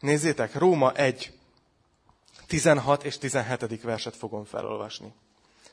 [0.00, 1.32] Nézzétek, Róma 1,
[2.46, 3.82] 16 és 17.
[3.82, 5.12] verset fogom felolvasni.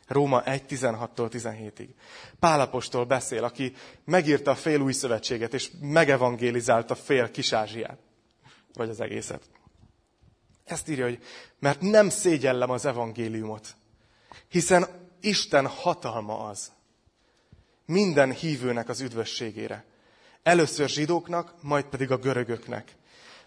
[0.08, 1.88] Róma 1, 16-tól 17-ig.
[2.40, 3.74] Pálapostól beszél, aki
[4.06, 7.98] megírta a fél új szövetséget, és megevangélizálta fél kisázsiát.
[8.74, 9.50] Vagy az egészet.
[10.70, 11.24] Ezt írja, hogy
[11.60, 13.76] mert nem szégyellem az evangéliumot,
[14.48, 14.88] hiszen
[15.22, 16.72] Isten hatalma az.
[17.86, 19.86] Minden hívőnek az üdvösségére.
[20.44, 22.96] Először zsidóknak, majd pedig a görögöknek.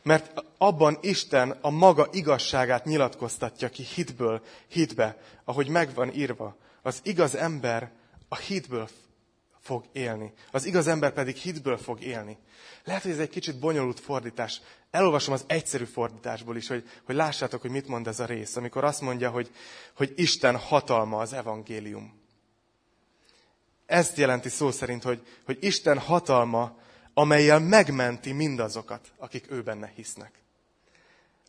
[0.02, 6.56] Mert abban Isten a maga igazságát nyilatkoztatja ki hitből hitbe, ahogy megvan írva.
[6.82, 7.92] Az igaz ember
[8.28, 8.88] a hitből
[9.62, 10.32] fog élni.
[10.50, 12.38] Az igaz ember pedig hitből fog élni.
[12.84, 14.60] Lehet, hogy ez egy kicsit bonyolult fordítás.
[14.90, 18.84] Elolvasom az egyszerű fordításból is, hogy, hogy lássátok, hogy mit mond ez a rész, amikor
[18.84, 19.50] azt mondja, hogy,
[19.96, 22.20] hogy Isten hatalma az evangélium.
[23.86, 26.76] Ezt jelenti szó szerint, hogy, hogy Isten hatalma,
[27.14, 30.42] amelyel megmenti mindazokat, akik ő benne hisznek.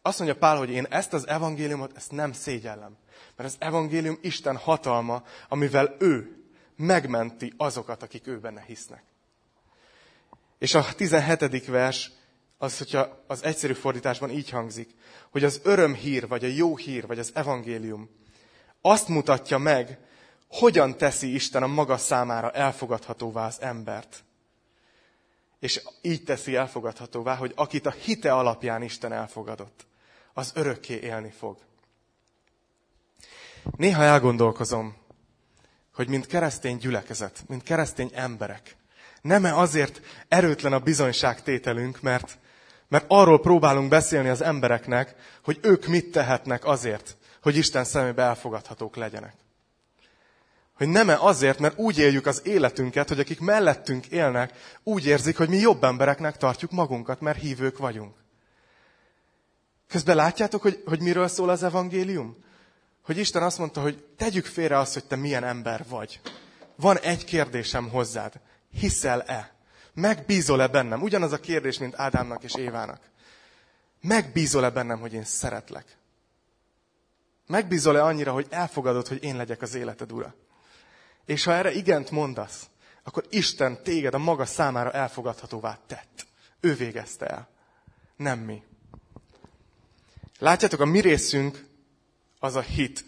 [0.01, 2.97] Azt mondja Pál, hogy én ezt az evangéliumot, ezt nem szégyellem.
[3.35, 6.42] Mert az evangélium Isten hatalma, amivel ő
[6.75, 9.03] megmenti azokat, akik ő benne hisznek.
[10.57, 11.65] És a 17.
[11.65, 12.11] vers,
[12.57, 14.89] az, hogyha az egyszerű fordításban így hangzik,
[15.31, 18.09] hogy az örömhír, vagy a jó hír, vagy az evangélium
[18.85, 19.97] azt mutatja meg,
[20.47, 24.23] hogyan teszi Isten a maga számára elfogadhatóvá az embert.
[25.59, 29.85] És így teszi elfogadhatóvá, hogy akit a hite alapján Isten elfogadott,
[30.33, 31.57] az örökké élni fog.
[33.77, 34.95] Néha elgondolkozom,
[35.93, 38.75] hogy mint keresztény gyülekezet, mint keresztény emberek,
[39.23, 42.37] nem-e azért erőtlen a bizonyságtételünk, mert,
[42.87, 48.95] mert arról próbálunk beszélni az embereknek, hogy ők mit tehetnek azért, hogy Isten szemébe elfogadhatók
[48.95, 49.33] legyenek.
[50.73, 54.53] Hogy nem-e azért, mert úgy éljük az életünket, hogy akik mellettünk élnek,
[54.83, 58.15] úgy érzik, hogy mi jobb embereknek tartjuk magunkat, mert hívők vagyunk.
[59.87, 62.37] Közben látjátok, hogy, hogy miről szól az evangélium?
[63.03, 66.19] Hogy Isten azt mondta, hogy tegyük félre azt, hogy te milyen ember vagy.
[66.75, 68.33] Van egy kérdésem hozzád.
[68.71, 69.53] Hiszel-e?
[69.93, 71.01] Megbízol-e bennem?
[71.01, 73.01] Ugyanaz a kérdés, mint Ádámnak és Évának.
[74.01, 75.97] Megbízol-e bennem, hogy én szeretlek?
[77.47, 80.35] Megbízol-e annyira, hogy elfogadod, hogy én legyek az életed ura?
[81.25, 82.67] És ha erre igent mondasz,
[83.03, 86.25] akkor Isten téged a maga számára elfogadhatóvá tett.
[86.59, 87.49] Ő végezte el.
[88.15, 88.63] Nem mi.
[90.39, 91.65] Látjátok, a mi részünk
[92.43, 93.05] az a hit.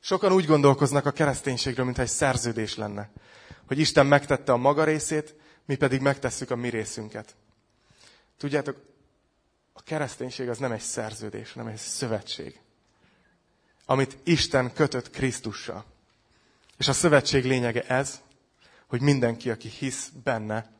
[0.00, 3.10] Sokan úgy gondolkoznak a kereszténységről, mintha egy szerződés lenne.
[3.66, 7.36] Hogy Isten megtette a maga részét, mi pedig megtesszük a mi részünket.
[8.36, 8.76] Tudjátok,
[9.72, 12.60] a kereszténység az nem egy szerződés, hanem egy szövetség.
[13.84, 15.84] Amit Isten kötött Krisztussal.
[16.78, 18.20] És a szövetség lényege ez,
[18.86, 20.70] hogy mindenki, aki hisz benne,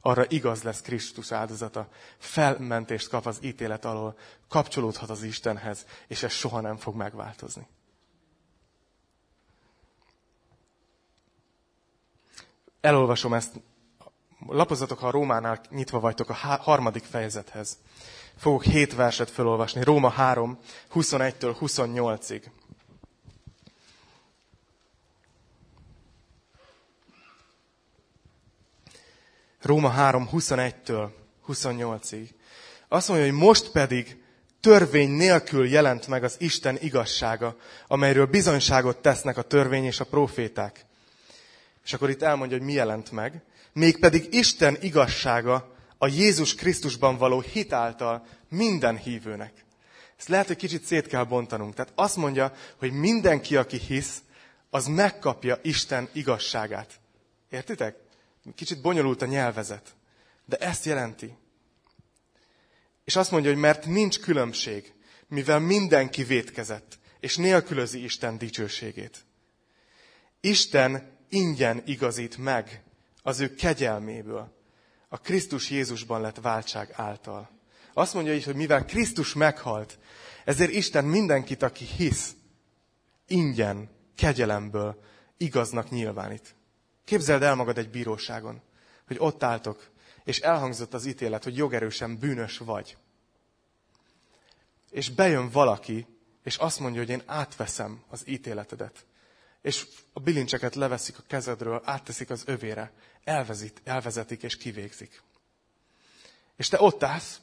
[0.00, 6.32] arra igaz lesz Krisztus áldozata, felmentést kap az ítélet alól, kapcsolódhat az Istenhez, és ez
[6.32, 7.66] soha nem fog megváltozni.
[12.80, 13.60] Elolvasom ezt.
[14.46, 17.78] Lapozatok, ha a Rómánál nyitva vagytok a harmadik fejezethez.
[18.36, 19.82] Fogok hét verset felolvasni.
[19.82, 20.58] Róma 3,
[20.94, 22.42] 21-től 28-ig.
[29.62, 31.08] Róma 3, 21-től
[31.48, 32.28] 28-ig.
[32.88, 34.22] Azt mondja, hogy most pedig
[34.60, 40.86] törvény nélkül jelent meg az Isten igazsága, amelyről bizonyságot tesznek a törvény és a proféták.
[41.84, 43.42] És akkor itt elmondja, hogy mi jelent meg.
[43.72, 49.52] Mégpedig Isten igazsága a Jézus Krisztusban való hit által minden hívőnek.
[50.18, 51.74] Ezt lehet, hogy kicsit szét kell bontanunk.
[51.74, 54.22] Tehát azt mondja, hogy mindenki, aki hisz,
[54.70, 57.00] az megkapja Isten igazságát.
[57.50, 57.96] Értitek?
[58.54, 59.96] Kicsit bonyolult a nyelvezet,
[60.44, 61.36] de ezt jelenti.
[63.04, 64.92] És azt mondja, hogy mert nincs különbség,
[65.28, 69.24] mivel mindenki vétkezett, és nélkülözi Isten dicsőségét.
[70.40, 72.82] Isten ingyen igazít meg
[73.22, 74.56] az ő kegyelméből,
[75.08, 77.50] a Krisztus Jézusban lett váltság által.
[77.92, 79.98] Azt mondja is, hogy mivel Krisztus meghalt,
[80.44, 82.36] ezért Isten mindenkit, aki hisz,
[83.26, 85.02] ingyen, kegyelemből
[85.36, 86.54] igaznak nyilvánít.
[87.08, 88.60] Képzeld el magad egy bíróságon,
[89.06, 89.90] hogy ott álltok,
[90.24, 92.96] és elhangzott az ítélet, hogy jogerősen bűnös vagy.
[94.90, 96.06] És bejön valaki,
[96.42, 99.06] és azt mondja, hogy én átveszem az ítéletedet.
[99.62, 102.92] És a bilincseket leveszik a kezedről, átteszik az övére,
[103.24, 105.22] elvezit, elvezetik és kivégzik.
[106.56, 107.40] És te ott állsz,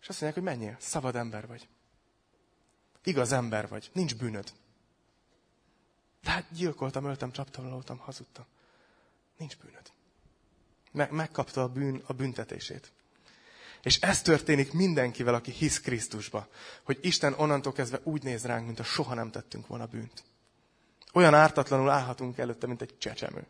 [0.00, 1.68] és azt mondják, hogy menjél, szabad ember vagy.
[3.04, 4.52] Igaz ember vagy, nincs bűnöd.
[6.22, 8.46] De hát gyilkoltam, öltem, csaptam, hazudtam.
[9.36, 9.90] Nincs bűnöd.
[10.92, 12.92] Meg, megkapta a bűn a büntetését.
[13.82, 16.48] És ez történik mindenkivel, aki hisz Krisztusba.
[16.82, 20.24] Hogy Isten onnantól kezdve úgy néz ránk, mint a soha nem tettünk volna bűnt.
[21.12, 23.46] Olyan ártatlanul állhatunk előtte, mint egy csecsemő.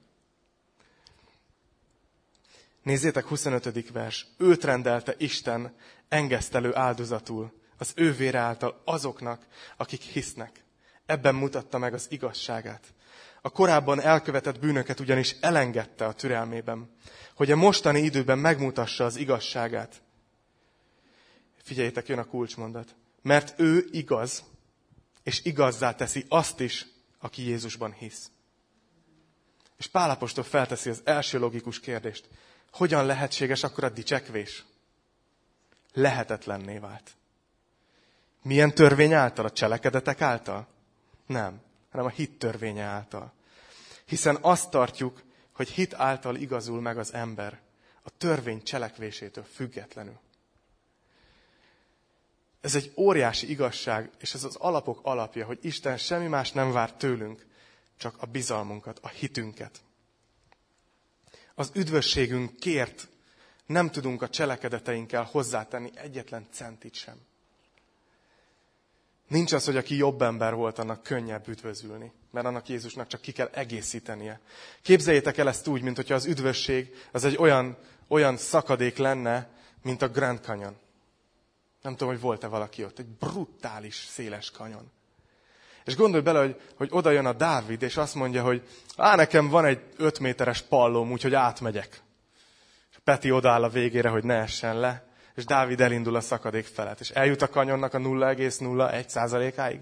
[2.83, 3.91] Nézzétek, 25.
[3.91, 4.27] vers.
[4.37, 5.77] Őt rendelte Isten
[6.09, 10.65] engesztelő áldozatul, az ő vére által azoknak, akik hisznek.
[11.07, 12.95] Ebben mutatta meg az igazságát.
[13.47, 16.91] A korábban elkövetett bűnöket ugyanis elengedte a türelmében,
[17.35, 20.03] hogy a mostani időben megmutassa az igazságát.
[21.63, 22.95] Figyeljétek, jön a kulcsmondat.
[23.23, 24.45] Mert ő igaz,
[25.23, 26.87] és igazzá teszi azt is,
[27.19, 28.31] aki Jézusban hisz.
[29.77, 32.29] És Pálapostól felteszi az első logikus kérdést.
[32.73, 34.65] Hogyan lehetséges akkor a dicsekvés?
[35.93, 37.11] Lehetetlenné vált.
[38.43, 39.45] Milyen törvény által?
[39.45, 40.67] A cselekedetek által?
[41.27, 41.63] Nem,
[41.95, 43.33] hanem a hit törvénye által.
[44.05, 47.61] Hiszen azt tartjuk, hogy hit által igazul meg az ember,
[48.03, 50.21] a törvény cselekvésétől függetlenül.
[52.61, 56.93] Ez egy óriási igazság, és ez az alapok alapja, hogy Isten semmi más nem vár
[56.93, 57.47] tőlünk,
[57.97, 59.83] csak a bizalmunkat, a hitünket.
[61.55, 63.09] Az üdvösségünk kért
[63.67, 67.27] nem tudunk a cselekedeteinkkel hozzátenni egyetlen centit sem.
[69.29, 73.33] Nincs az, hogy aki jobb ember volt, annak könnyebb üdvözülni, mert annak Jézusnak csak ki
[73.33, 74.41] kell egészítenie.
[74.83, 77.77] Képzeljétek el ezt úgy, mint hogyha az üdvösség az egy olyan,
[78.09, 79.49] olyan szakadék lenne,
[79.83, 80.77] mint a Grand Canyon.
[81.83, 82.99] Nem tudom, hogy volt-e valaki ott.
[82.99, 84.91] Egy brutális, széles kanyon.
[85.85, 88.63] És gondolj bele, hogy, hogy oda jön a Dávid, és azt mondja, hogy
[88.97, 92.03] á, nekem van egy öt méteres pallóm, úgyhogy átmegyek.
[92.91, 97.01] És Peti odaáll a végére, hogy ne essen le, és Dávid elindul a szakadék felett.
[97.01, 99.81] És eljut a kanyonnak a 0,01 százalékáig.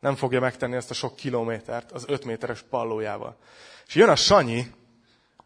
[0.00, 3.36] Nem fogja megtenni ezt a sok kilométert az öt méteres pallójával.
[3.86, 4.66] És jön a Sanyi,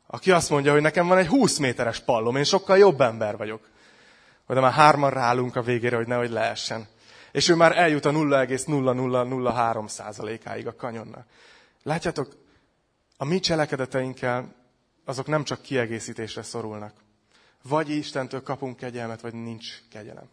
[0.06, 3.68] aki azt mondja, hogy nekem van egy 20 méteres pallóm, én sokkal jobb ember vagyok.
[4.46, 6.86] Oda már hárman rálunk a végére, hogy nehogy leessen.
[7.32, 11.26] És ő már eljut a 0,0003 százalékáig a kanyonnak.
[11.82, 12.36] Látjátok,
[13.16, 14.54] a mi cselekedeteinkkel
[15.04, 17.03] azok nem csak kiegészítésre szorulnak.
[17.68, 20.28] Vagy Istentől kapunk kegyelmet, vagy nincs kegyelem.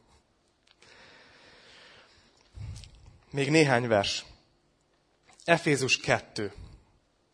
[3.29, 4.25] Még néhány vers.
[5.43, 6.53] Efézus 2,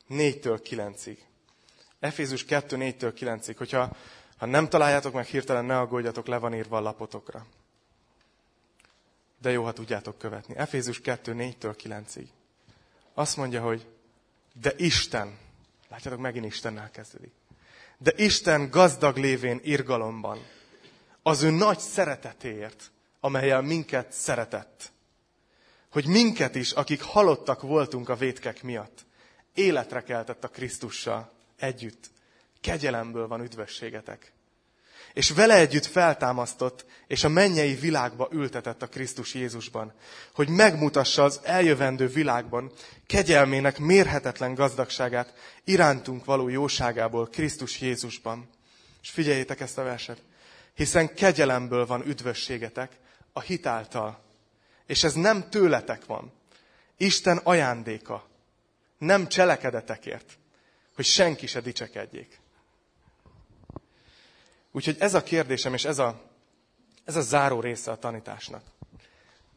[0.10, 1.18] 4-től 9-ig.
[2.00, 3.56] Efézus 2, 4-től 9-ig.
[3.58, 3.96] Hogyha
[4.38, 7.46] ha nem találjátok meg hirtelen, ne aggódjatok, le van írva a lapotokra.
[9.42, 10.56] De jó, ha tudjátok követni.
[10.56, 12.28] Efézus 2, 4-től 9-ig.
[13.14, 13.88] Azt mondja, hogy
[14.54, 15.38] de Isten,
[15.90, 17.32] látjátok, megint Istennel kezdődik.
[17.98, 20.40] De Isten gazdag lévén irgalomban,
[21.22, 24.92] az ő nagy szeretetéért, amelyel minket szeretett,
[25.92, 29.06] hogy minket is, akik halottak voltunk a vétkek miatt,
[29.54, 32.10] életre keltett a Krisztussal együtt.
[32.62, 34.34] Kegyelemből van üdvösségetek
[35.18, 39.94] és vele együtt feltámasztott, és a mennyei világba ültetett a Krisztus Jézusban,
[40.34, 42.72] hogy megmutassa az eljövendő világban
[43.08, 48.50] kegyelmének mérhetetlen gazdagságát irántunk való jóságából Krisztus Jézusban.
[49.02, 50.22] És figyeljétek ezt a verset.
[50.74, 52.92] Hiszen kegyelemből van üdvösségetek
[53.34, 54.24] a hitáltal.
[54.86, 56.34] És ez nem tőletek van.
[56.98, 58.28] Isten ajándéka.
[58.98, 60.38] Nem cselekedetekért,
[60.96, 62.40] hogy senki se dicsekedjék.
[64.78, 66.22] Úgyhogy ez a kérdésem, és ez a,
[67.04, 68.64] ez a záró része a tanításnak.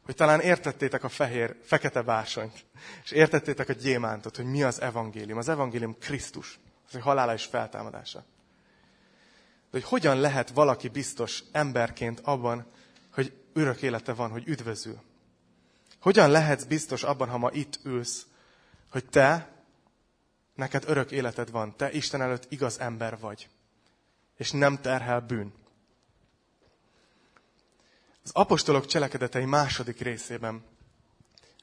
[0.05, 2.65] Hogy talán értettétek a fehér, fekete básonyt,
[3.05, 5.39] és értettétek a gyémántot, hogy mi az evangélium.
[5.39, 8.19] Az evangélium Krisztus, az hogy halála és feltámadása.
[8.19, 8.25] De
[9.71, 12.67] hogy hogyan lehet valaki biztos emberként abban,
[13.13, 15.01] hogy örök élete van, hogy üdvözül.
[16.01, 18.27] Hogyan lehetsz biztos abban, ha ma itt ülsz,
[18.91, 19.53] hogy te,
[20.55, 23.49] neked örök életed van, te Isten előtt igaz ember vagy
[24.41, 25.53] és nem terhel bűn.
[28.25, 30.65] Az apostolok cselekedetei második részében,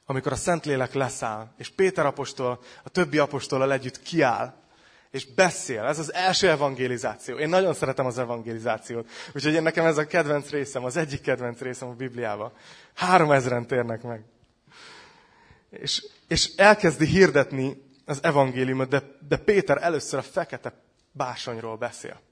[0.06, 4.54] amikor a Szentlélek leszáll, és Péter apostol a többi apostolal együtt kiáll,
[5.10, 5.82] és beszél.
[5.82, 7.38] Ez az első evangelizáció.
[7.38, 9.08] Én nagyon szeretem az evangelizációt.
[9.34, 12.52] Úgyhogy én nekem ez a kedvenc részem, az egyik kedvenc részem a Bibliában.
[12.94, 14.24] Három ezeren térnek meg.
[15.70, 22.26] És, és elkezdi hirdetni az evangéliumot, de, de Péter először a fekete básonyról beszél.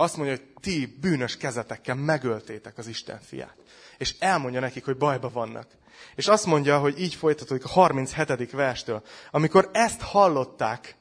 [0.00, 3.56] Azt mondja, hogy ti bűnös kezetekkel megöltétek az Isten fiát.
[3.98, 5.66] És elmondja nekik, hogy bajba vannak.
[6.14, 8.50] És azt mondja, hogy így folytatódik a 37.
[8.50, 9.02] verstől.
[9.30, 10.96] Amikor ezt hallották,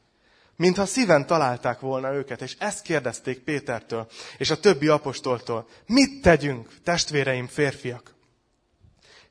[0.56, 5.68] Mintha szíven találták volna őket, és ezt kérdezték Pétertől és a többi apostoltól.
[5.86, 8.16] Mit tegyünk, testvéreim, férfiak?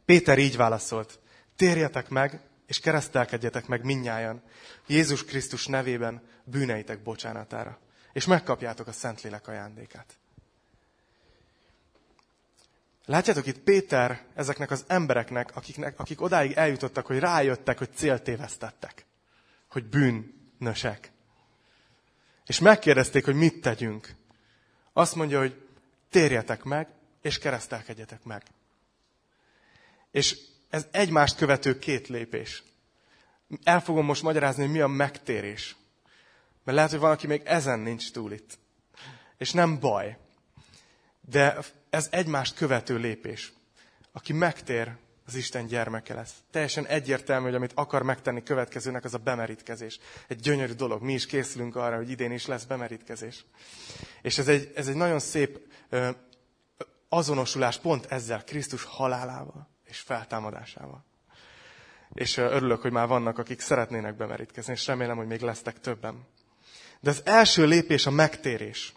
[0.05, 1.19] Péter így válaszolt.
[1.57, 4.43] Térjetek meg, és keresztelkedjetek meg minnyájan
[4.87, 7.79] Jézus Krisztus nevében bűneitek bocsánatára,
[8.17, 10.19] és megkapjátok a Szentlélek ajándékát.
[13.05, 19.07] Látjátok itt Péter ezeknek az embereknek, akiknek, akik odáig eljutottak, hogy rájöttek, hogy céltévesztettek,
[19.69, 21.11] hogy bűnösek.
[22.47, 24.15] És megkérdezték, hogy mit tegyünk.
[24.93, 25.69] Azt mondja, hogy
[26.11, 26.89] térjetek meg,
[27.23, 28.43] és keresztelkedjetek meg.
[30.11, 30.39] És
[30.71, 32.63] ez egymást követő két lépés.
[33.63, 35.77] El fogom most magyarázni, hogy mi a megtérés.
[36.67, 38.59] Mert lehet, hogy valaki még ezen nincs túl itt.
[39.39, 40.17] És nem baj.
[41.21, 41.59] De
[41.91, 43.53] ez egymást követő lépés.
[44.13, 44.97] Aki megtér,
[45.27, 46.35] az Isten gyermeke lesz.
[46.51, 49.99] Teljesen egyértelmű, hogy amit akar megtenni következőnek, az a bemerítkezés.
[50.29, 51.03] Egy gyönyörű dolog.
[51.03, 53.45] Mi is készülünk arra, hogy idén is lesz bemerítkezés.
[54.23, 56.11] És ez egy, ez egy nagyon szép ö,
[57.09, 61.05] azonosulás pont ezzel, Krisztus halálával és feltámadásával.
[62.13, 66.27] És örülök, hogy már vannak, akik szeretnének bemerítkezni, és remélem, hogy még lesztek többen.
[67.07, 68.93] De az első lépés a megtérés.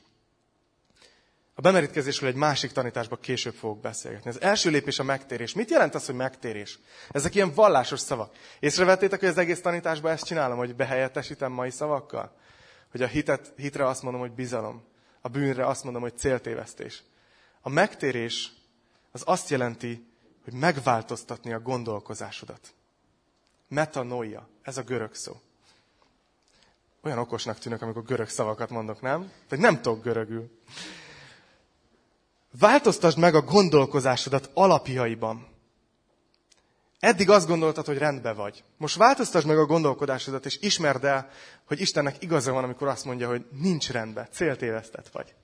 [1.54, 4.30] A bemerítkezésről egy másik tanításban később fogok beszélgetni.
[4.30, 5.54] Az első lépés a megtérés.
[5.54, 6.80] Mit jelent az, hogy megtérés?
[7.12, 8.36] Ezek ilyen vallásos szavak.
[8.60, 12.36] Észrevettétek, hogy az egész tanításban ezt csinálom, hogy behelyettesítem mai szavakkal?
[12.92, 14.84] Hogy a hitet, hitre azt mondom, hogy bizalom.
[15.22, 17.04] A bűnre azt mondom, hogy céltévesztés.
[17.62, 18.52] A megtérés
[19.12, 20.06] az azt jelenti,
[20.44, 22.74] hogy megváltoztatni a gondolkozásodat.
[23.68, 25.42] Metanoia, ez a görög szó.
[27.04, 29.32] Olyan okosnak tűnök, amikor görög szavakat mondok, nem?
[29.50, 30.60] Vagy nem tudok görögül.
[32.60, 35.48] Változtasd meg a gondolkozásodat alapjaiban.
[37.00, 38.64] Eddig azt gondoltad, hogy rendben vagy.
[38.78, 41.30] Most változtasd meg a gondolkodásodat, és ismerd el,
[41.66, 45.36] hogy Istennek igaza van, amikor azt mondja, hogy nincs rendben, céltévesztett vagy.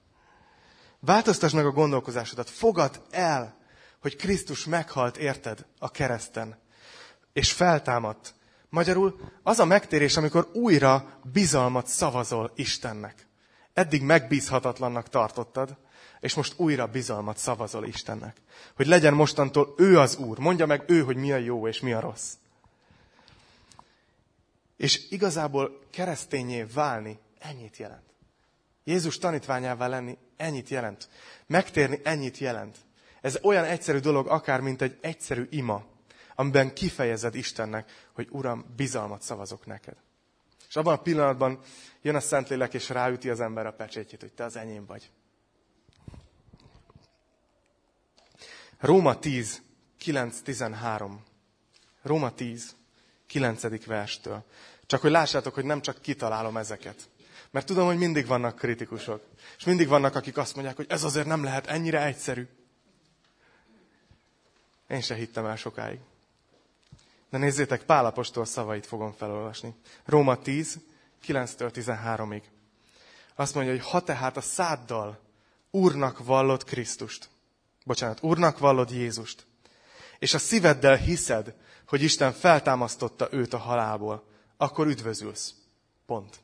[0.99, 3.57] Változtasd meg a gondolkozásodat, fogad el,
[4.01, 6.59] hogy Krisztus meghalt érted a kereszten,
[7.33, 8.33] és feltámadt.
[8.69, 13.27] Magyarul az a megtérés, amikor újra bizalmat szavazol Istennek.
[13.73, 15.77] Eddig megbízhatatlannak tartottad,
[16.19, 18.37] és most újra bizalmat szavazol Istennek.
[18.75, 20.39] Hogy legyen mostantól ő az Úr.
[20.39, 22.33] Mondja meg ő, hogy mi a jó és mi a rossz.
[24.77, 28.03] És igazából keresztényé válni ennyit jelent.
[28.83, 31.09] Jézus tanítványává lenni ennyit jelent.
[31.47, 32.77] Megtérni ennyit jelent.
[33.21, 35.85] Ez olyan egyszerű dolog, akár mint egy egyszerű ima,
[36.35, 39.95] amiben kifejezed Istennek, hogy Uram, bizalmat szavazok neked.
[40.67, 41.59] És abban a pillanatban
[42.01, 45.11] jön a Szentlélek, és ráüti az ember a pecsétjét, hogy te az enyém vagy.
[48.79, 49.61] Róma 10,
[50.05, 51.11] 9-13.
[52.01, 52.75] Róma 10,
[53.27, 53.85] 9.
[53.85, 54.43] verstől.
[54.85, 57.09] Csak hogy lássátok, hogy nem csak kitalálom ezeket.
[57.51, 59.23] Mert tudom, hogy mindig vannak kritikusok.
[59.57, 62.47] És mindig vannak, akik azt mondják, hogy ez azért nem lehet ennyire egyszerű.
[64.87, 65.99] Én se hittem el sokáig.
[67.29, 69.75] De nézzétek, Pálapostól szavait fogom felolvasni.
[70.05, 70.79] Róma 10,
[71.27, 72.41] 9-től 13-ig.
[73.35, 75.19] Azt mondja, hogy ha tehát a száddal
[75.71, 77.29] Úrnak vallott Krisztust,
[77.85, 79.45] bocsánat, Úrnak vallod Jézust,
[80.19, 81.55] és a szíveddel hiszed,
[81.87, 85.53] hogy Isten feltámasztotta őt a halálból, akkor üdvözülsz.
[86.05, 86.39] Pont.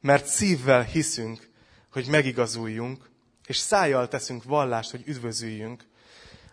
[0.00, 1.50] Mert szívvel hiszünk,
[1.90, 3.10] hogy megigazuljunk,
[3.46, 5.84] és szájjal teszünk vallást, hogy üdvözüljünk.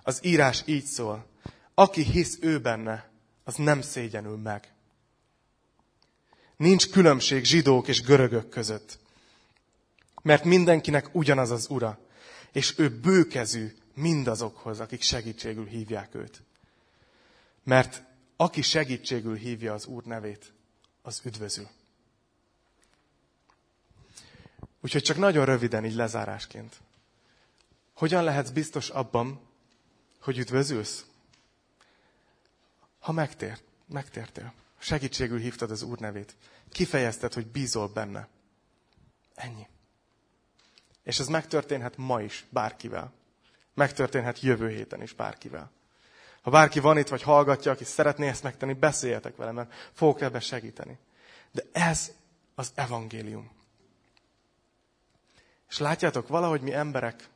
[0.03, 1.25] Az írás így szól.
[1.73, 3.09] Aki hisz ő benne,
[3.43, 4.73] az nem szégyenül meg.
[6.57, 8.99] Nincs különbség zsidók és görögök között.
[10.21, 11.99] Mert mindenkinek ugyanaz az ura
[12.53, 16.41] és ő bőkezű mindazokhoz, akik segítségül hívják őt.
[17.63, 18.03] Mert
[18.35, 20.53] aki segítségül hívja az Úr nevét,
[21.01, 21.67] az üdvözül.
[24.81, 26.81] Úgyhogy csak nagyon röviden, így lezárásként.
[27.93, 29.41] Hogyan lehetsz biztos abban,
[30.19, 31.05] hogy üdvözülsz?
[33.03, 36.35] Ha megtér, megtértél, segítségül hívtad az Úr nevét,
[36.71, 38.27] kifejezted, hogy bízol benne.
[39.35, 39.67] Ennyi.
[41.03, 43.13] És ez megtörténhet ma is bárkivel.
[43.73, 45.71] Megtörténhet jövő héten is bárkivel.
[46.41, 50.39] Ha bárki van itt, vagy hallgatja, aki szeretné ezt megtenni, beszéljetek vele, mert fogok ebbe
[50.39, 50.97] segíteni.
[51.51, 52.11] De ez
[52.55, 53.51] az evangélium.
[55.69, 57.29] És látjátok, valahogy mi emberek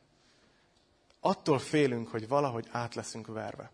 [1.19, 3.71] attól félünk, hogy valahogy át leszünk verve.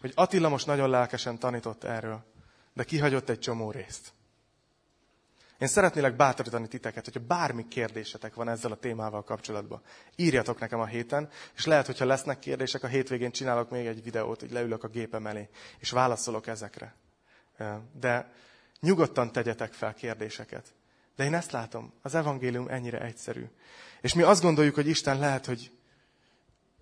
[0.00, 2.24] Hogy Attila most nagyon lelkesen tanított erről,
[2.72, 4.12] de kihagyott egy csomó részt.
[5.58, 9.82] Én szeretnélek bátorítani titeket, hogyha bármi kérdésetek van ezzel a témával kapcsolatban,
[10.16, 14.40] írjatok nekem a héten, és lehet, hogyha lesznek kérdések, a hétvégén csinálok még egy videót,
[14.40, 16.94] hogy leülök a gépem elé, és válaszolok ezekre.
[17.92, 18.32] De
[18.80, 20.74] Nyugodtan tegyetek fel kérdéseket.
[21.16, 23.44] De én ezt látom, az evangélium ennyire egyszerű.
[24.00, 25.70] És mi azt gondoljuk, hogy Isten lehet, hogy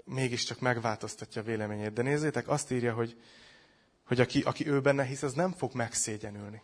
[0.04, 1.92] mégiscsak megváltoztatja a véleményét.
[1.92, 3.20] De nézzétek, azt írja, hogy,
[4.06, 6.62] hogy aki, aki ő benne hisz, az nem fog megszégyenülni.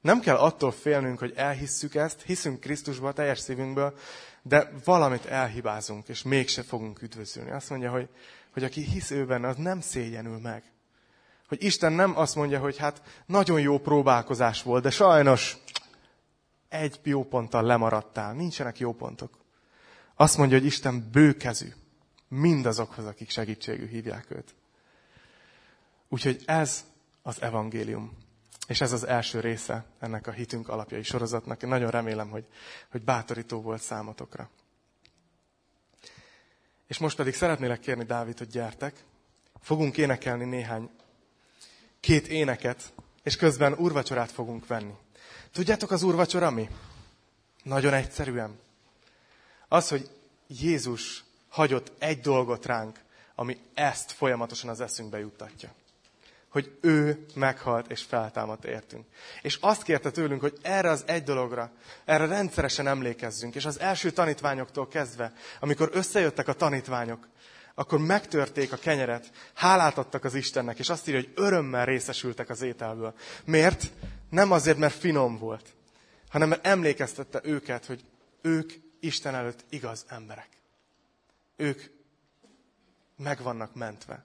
[0.00, 3.98] Nem kell attól félnünk, hogy elhisszük ezt, hiszünk Krisztusba, teljes szívünkből,
[4.42, 7.50] de valamit elhibázunk, és mégse fogunk üdvözülni.
[7.50, 8.08] Azt mondja, hogy,
[8.52, 10.62] hogy aki hisz ő benne, az nem szégyenül meg.
[11.48, 15.56] Hogy Isten nem azt mondja, hogy hát nagyon jó próbálkozás volt, de sajnos
[16.68, 18.32] egy jó ponttal lemaradtál.
[18.32, 19.38] Nincsenek jó pontok.
[20.14, 21.72] Azt mondja, hogy Isten bőkezű
[22.28, 24.54] mindazokhoz, akik segítségű hívják őt.
[26.08, 26.84] Úgyhogy ez
[27.22, 28.22] az evangélium.
[28.66, 31.62] És ez az első része ennek a hitünk alapjai sorozatnak.
[31.62, 32.44] Én nagyon remélem, hogy,
[32.90, 34.50] hogy bátorító volt számotokra.
[36.86, 39.04] És most pedig szeretnélek kérni Dávid, hogy gyertek.
[39.60, 40.90] Fogunk énekelni néhány
[42.00, 44.94] két éneket, és közben úrvacsorát fogunk venni.
[45.52, 46.68] Tudjátok az úrvacsora mi?
[47.62, 48.58] Nagyon egyszerűen.
[49.68, 50.10] Az, hogy
[50.46, 51.24] Jézus
[51.54, 52.98] hagyott egy dolgot ránk,
[53.34, 55.70] ami ezt folyamatosan az eszünkbe juttatja
[56.54, 59.06] hogy ő meghalt és feltámadt értünk.
[59.42, 61.70] És azt kérte tőlünk, hogy erre az egy dologra,
[62.04, 63.54] erre rendszeresen emlékezzünk.
[63.54, 67.28] És az első tanítványoktól kezdve, amikor összejöttek a tanítványok,
[67.74, 72.62] akkor megtörték a kenyeret, hálát adtak az Istennek, és azt írja, hogy örömmel részesültek az
[72.62, 73.14] ételből.
[73.44, 73.90] Miért?
[74.30, 75.74] Nem azért, mert finom volt,
[76.28, 78.04] hanem mert emlékeztette őket, hogy
[78.42, 80.53] ők Isten előtt igaz emberek.
[81.56, 81.82] Ők
[83.16, 84.24] meg vannak mentve.